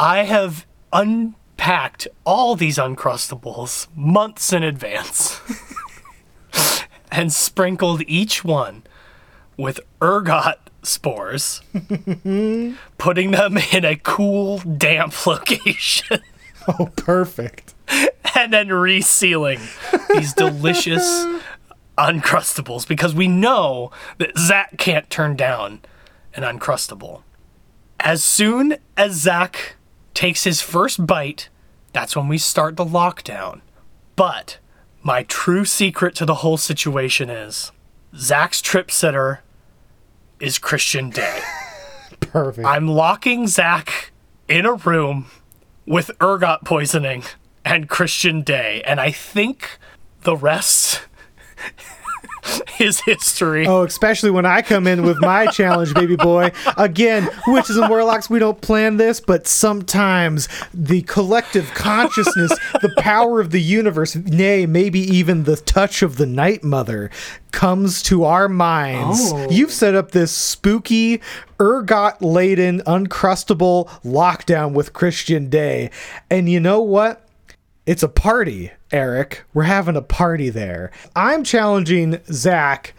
[0.00, 5.40] I have unpacked all these uncrustables months in advance
[7.10, 8.82] and sprinkled each one
[9.56, 11.62] with ergot spores,
[12.98, 16.20] putting them in a cool, damp location.
[16.68, 17.74] Oh, perfect.
[18.34, 19.60] and then resealing
[20.14, 21.24] these delicious
[21.98, 25.80] uncrustables because we know that Zach can't turn down
[26.34, 27.22] an uncrustable.
[28.00, 29.76] As soon as Zach
[30.12, 31.48] takes his first bite,
[31.92, 33.60] that's when we start the lockdown.
[34.16, 34.58] But
[35.06, 37.70] my true secret to the whole situation is
[38.16, 39.40] Zach's trip sitter
[40.40, 41.40] is Christian Day.
[42.20, 42.66] Perfect.
[42.66, 44.10] I'm locking Zach
[44.48, 45.26] in a room
[45.86, 47.22] with ergot poisoning
[47.64, 49.78] and Christian Day, and I think
[50.22, 51.02] the rest
[52.80, 53.66] is history.
[53.66, 56.52] Oh, especially when I come in with my challenge, baby boy.
[56.76, 63.40] Again, witches and warlocks, we don't plan this, but sometimes the collective consciousness, the power
[63.40, 67.10] of the universe, nay, maybe even the touch of the Night Mother,
[67.52, 69.32] comes to our minds.
[69.32, 69.50] Oh.
[69.50, 71.20] You've set up this spooky,
[71.60, 75.90] ergot laden, uncrustable lockdown with Christian Day.
[76.30, 77.25] And you know what?
[77.86, 79.44] It's a party, Erik.
[79.54, 80.90] We're having a party there.
[81.14, 82.94] I'm challenging Zach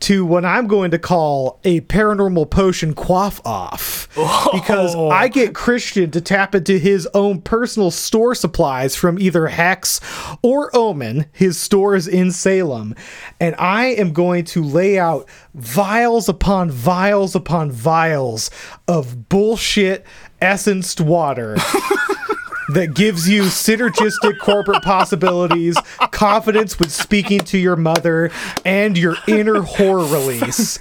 [0.00, 4.08] to what I'm going to call a paranormal potion quaff off.
[4.16, 4.48] Oh.
[4.52, 10.00] Because I get Christian to tap into his own personal store supplies from either Hex
[10.42, 12.94] or Omen, his stores in Salem.
[13.38, 18.50] And I am going to lay out vials upon vials upon vials
[18.88, 20.04] of bullshit
[20.40, 21.56] essenced water
[22.70, 25.76] that gives you synergistic corporate possibilities,
[26.10, 28.30] confidence with speaking to your mother,
[28.64, 30.78] and your inner horror release.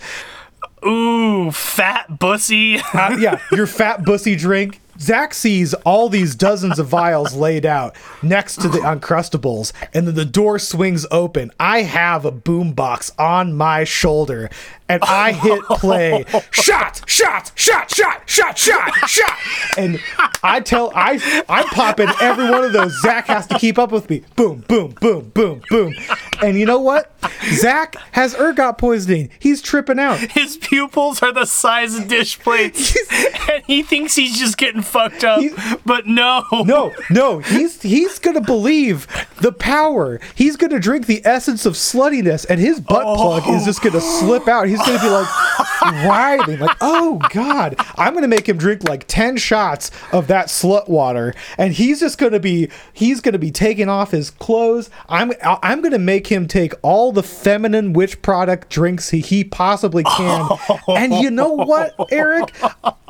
[0.86, 2.77] Ooh, fat bussy.
[2.77, 4.79] Uh, yeah, your fat bussy drink.
[4.99, 10.13] Zach sees all these dozens of vials laid out next to the Uncrustables, and then
[10.13, 11.51] the door swings open.
[11.59, 14.49] I have a boombox on my shoulder,
[14.92, 16.26] and I hit play.
[16.52, 19.38] shot, shot, shot, shot, shot, shot, shot.
[19.78, 20.00] And
[20.44, 23.00] I tell I I'm popping every one of those.
[23.02, 24.24] Zach has to keep up with me.
[24.36, 25.94] Boom, boom, boom, boom, boom.
[26.42, 27.13] And you know what?
[27.54, 29.30] Zach has ergot poisoning.
[29.39, 30.20] He's tripping out.
[30.20, 32.97] His pupils are the size of dish plates,
[33.50, 35.42] and he thinks he's just getting fucked up.
[35.86, 37.39] but no, no, no.
[37.39, 39.08] He's he's gonna believe
[39.39, 40.20] the power.
[40.36, 44.47] He's gonna drink the essence of sluttiness, and his butt plug is just gonna slip
[44.47, 44.68] out.
[44.68, 47.75] He's gonna be like writhing, like, oh god.
[47.97, 52.17] I'm gonna make him drink like ten shots of that slut water, and he's just
[52.17, 54.89] gonna be he's gonna be taking off his clothes.
[55.09, 60.03] I'm I'm gonna make him take all the feminine witch product drinks he, he possibly
[60.03, 60.49] can.
[60.87, 62.53] and you know what, Erik?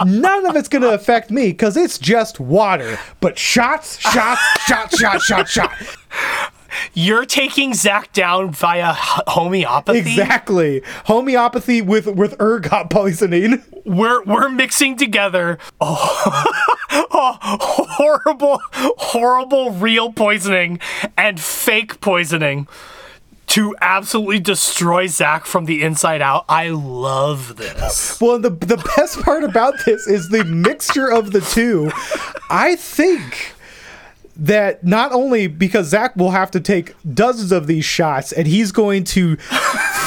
[0.06, 2.98] None of it's gonna affect me because it's just water.
[3.20, 5.72] But shots, shots, shot, shot, shot, shot.
[6.94, 10.00] You're taking Zach down via homeopathy.
[10.00, 10.82] Exactly.
[11.06, 13.64] Homeopathy with with ergot poisoning.
[13.86, 15.58] We're we're mixing together.
[15.80, 16.46] Oh,
[16.92, 20.80] oh, horrible, horrible real poisoning
[21.18, 22.68] and fake poisoning
[23.52, 26.46] to absolutely destroy Zach from the inside out.
[26.48, 28.20] I love this.
[28.22, 31.92] Well, the the best part about this is the mixture of the two.
[32.50, 33.54] I think
[34.42, 38.72] that not only because Zach will have to take dozens of these shots and he's
[38.72, 39.36] going to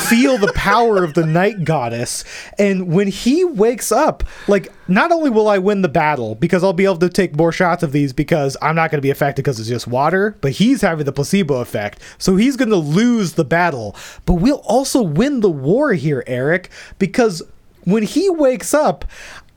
[0.09, 2.25] feel the power of the night goddess.
[2.59, 6.73] And when he wakes up, like, not only will I win the battle because I'll
[6.73, 9.45] be able to take more shots of these because I'm not going to be affected
[9.45, 12.01] because it's just water, but he's having the placebo effect.
[12.19, 13.95] So he's going to lose the battle.
[14.27, 17.41] But we'll also win the war here, Erik, because
[17.85, 19.05] when he wakes up,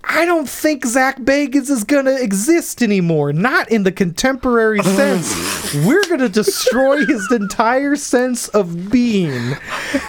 [0.09, 3.33] I don't think Zach Bagans is gonna exist anymore.
[3.33, 5.73] Not in the contemporary sense.
[5.85, 9.55] We're gonna destroy his entire sense of being.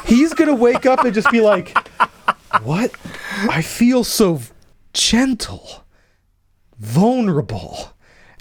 [0.07, 1.77] He's gonna wake up and just be like,
[2.63, 2.93] "What?
[3.51, 4.41] I feel so
[4.93, 5.85] gentle,
[6.79, 7.93] vulnerable,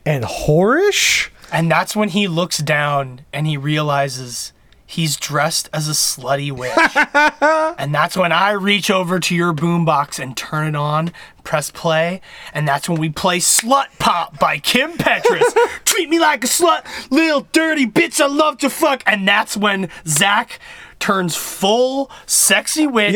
[0.05, 4.53] and whorish." And that's when he looks down and he realizes
[4.87, 6.71] he's dressed as a slutty witch.
[7.77, 11.11] and that's when I reach over to your boombox and turn it on,
[11.43, 12.21] press play,
[12.53, 15.55] and that's when we play Slut Pop by Kim Petras.
[15.85, 19.03] Treat me like a slut, little dirty bitch I love to fuck.
[19.05, 20.59] And that's when Zach
[20.99, 23.13] turns full sexy witch.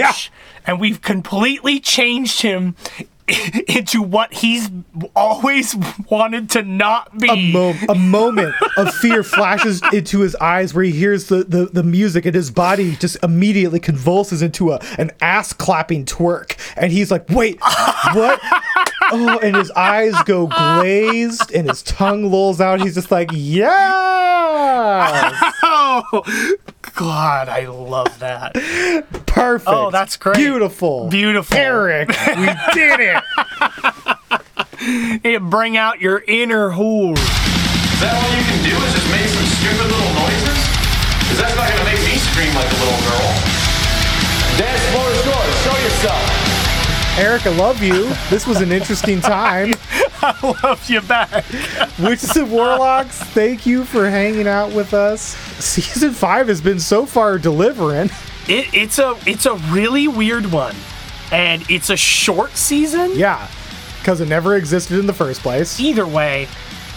[0.68, 2.76] And we've completely changed him
[3.68, 4.70] into what he's
[5.16, 5.76] always
[6.10, 7.30] wanted to not be.
[7.30, 11.66] A, mo- a moment of fear flashes into his eyes where he hears the, the,
[11.66, 16.58] the music and his body just immediately convulses into a an ass clapping twerk.
[16.76, 17.60] And he's like, wait,
[18.14, 18.42] what?
[19.14, 22.80] Oh, and his eyes go glazed and his tongue lolls out.
[22.80, 25.32] He's just like, yeah.
[25.64, 26.24] oh,
[26.96, 28.54] God, I love that.
[29.26, 29.70] Perfect.
[29.70, 30.36] Oh, that's great.
[30.36, 31.10] Beautiful.
[31.10, 31.58] Beautiful.
[31.58, 33.24] Erik, we did it.
[35.24, 37.18] it bring out your inner whore.
[37.18, 40.60] Is that all you can do is just make some stupid little noises?
[41.22, 43.30] Because that's not going to make me scream like a little girl.
[44.58, 45.54] Dance floor is yours.
[45.64, 46.51] Show yourself.
[47.18, 48.06] Erik, I love you.
[48.30, 49.74] This was an interesting time.
[50.22, 51.46] I love you back.
[52.00, 55.22] Witches and Warlocks, thank you for hanging out with us.
[55.64, 58.10] Season five has been so far delivering.
[58.48, 60.76] It, it's a it's a really weird one,
[61.32, 63.12] and it's a short season.
[63.14, 63.48] Yeah,
[64.00, 65.80] because it never existed in the first place.
[65.80, 66.48] Either way,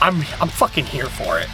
[0.00, 1.48] I'm I'm fucking here for it.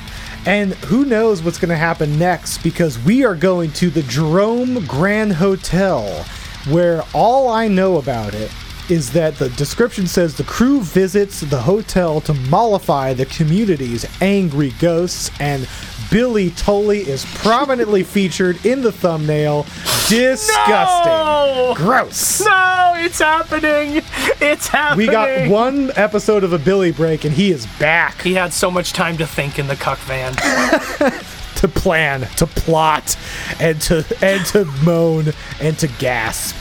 [0.46, 4.86] And who knows what's going to happen next because we are going to the Jerome
[4.86, 6.24] Grand Hotel,
[6.68, 8.50] where all I know about it
[8.90, 14.70] is that the description says the crew visits the hotel to mollify the community's angry
[14.80, 15.68] ghosts, and
[16.10, 19.62] Billy Tolley is prominently featured in the thumbnail.
[20.08, 21.12] Disgusting.
[21.12, 21.74] No!
[21.76, 22.40] Gross.
[22.40, 24.02] No, it's happening.
[24.40, 25.06] It's happening.
[25.06, 28.20] We got one episode of a Billy break, and he is back.
[28.22, 30.34] He had so much time to think in the cuck van.
[31.60, 33.16] to plan, to plot,
[33.60, 36.56] and to and to moan and to gasp.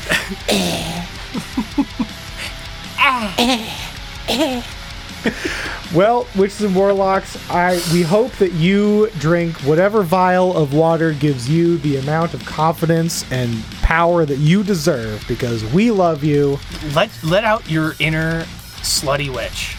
[5.94, 11.50] well, witches and warlocks, I we hope that you drink whatever vial of water gives
[11.50, 16.60] you the amount of confidence and power that you deserve because we love you.
[16.94, 18.44] let let out your inner
[18.82, 19.79] slutty witch.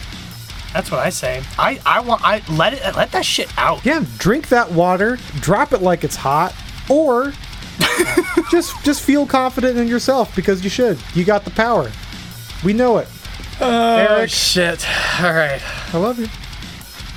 [0.73, 1.43] That's what I say.
[1.57, 3.85] I I want I let it let that shit out.
[3.85, 6.55] Yeah, drink that water, drop it like it's hot,
[6.89, 7.33] or
[8.51, 10.97] just just feel confident in yourself because you should.
[11.13, 11.91] You got the power.
[12.63, 13.07] We know it.
[13.59, 14.29] Oh Erik.
[14.29, 14.87] shit!
[15.21, 15.61] All right,
[15.93, 16.27] I love you.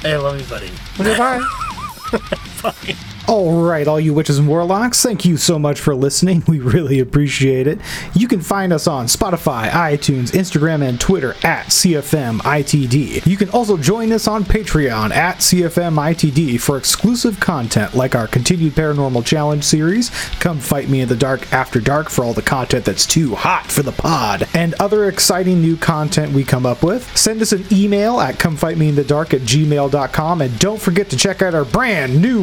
[0.01, 0.71] Hey, I love you, buddy.
[1.01, 2.95] Okay, bye.
[3.27, 6.43] All right, all you witches and warlocks, thank you so much for listening.
[6.55, 7.81] We really appreciate it.
[8.13, 13.27] You can find us on Spotify, iTunes, Instagram, and Twitter at CFMITD.
[13.27, 18.75] You can also join us on Patreon at CFMITD for exclusive content like our continued
[18.75, 22.85] Paranormal Challenge series, Come Fight Me in the Dark After Dark for all the content
[22.85, 27.17] that's too hot for the pod, and other exciting new content we come up with.
[27.17, 31.65] Send us an email at comefightmeinthedark at gmail.com, and don't forget to check out our
[31.65, 32.43] brand new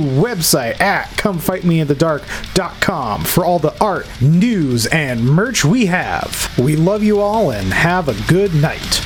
[0.79, 6.57] at comefightmeinthedark.com for all the art, news, and merch we have.
[6.57, 9.01] We love you all and have a good night.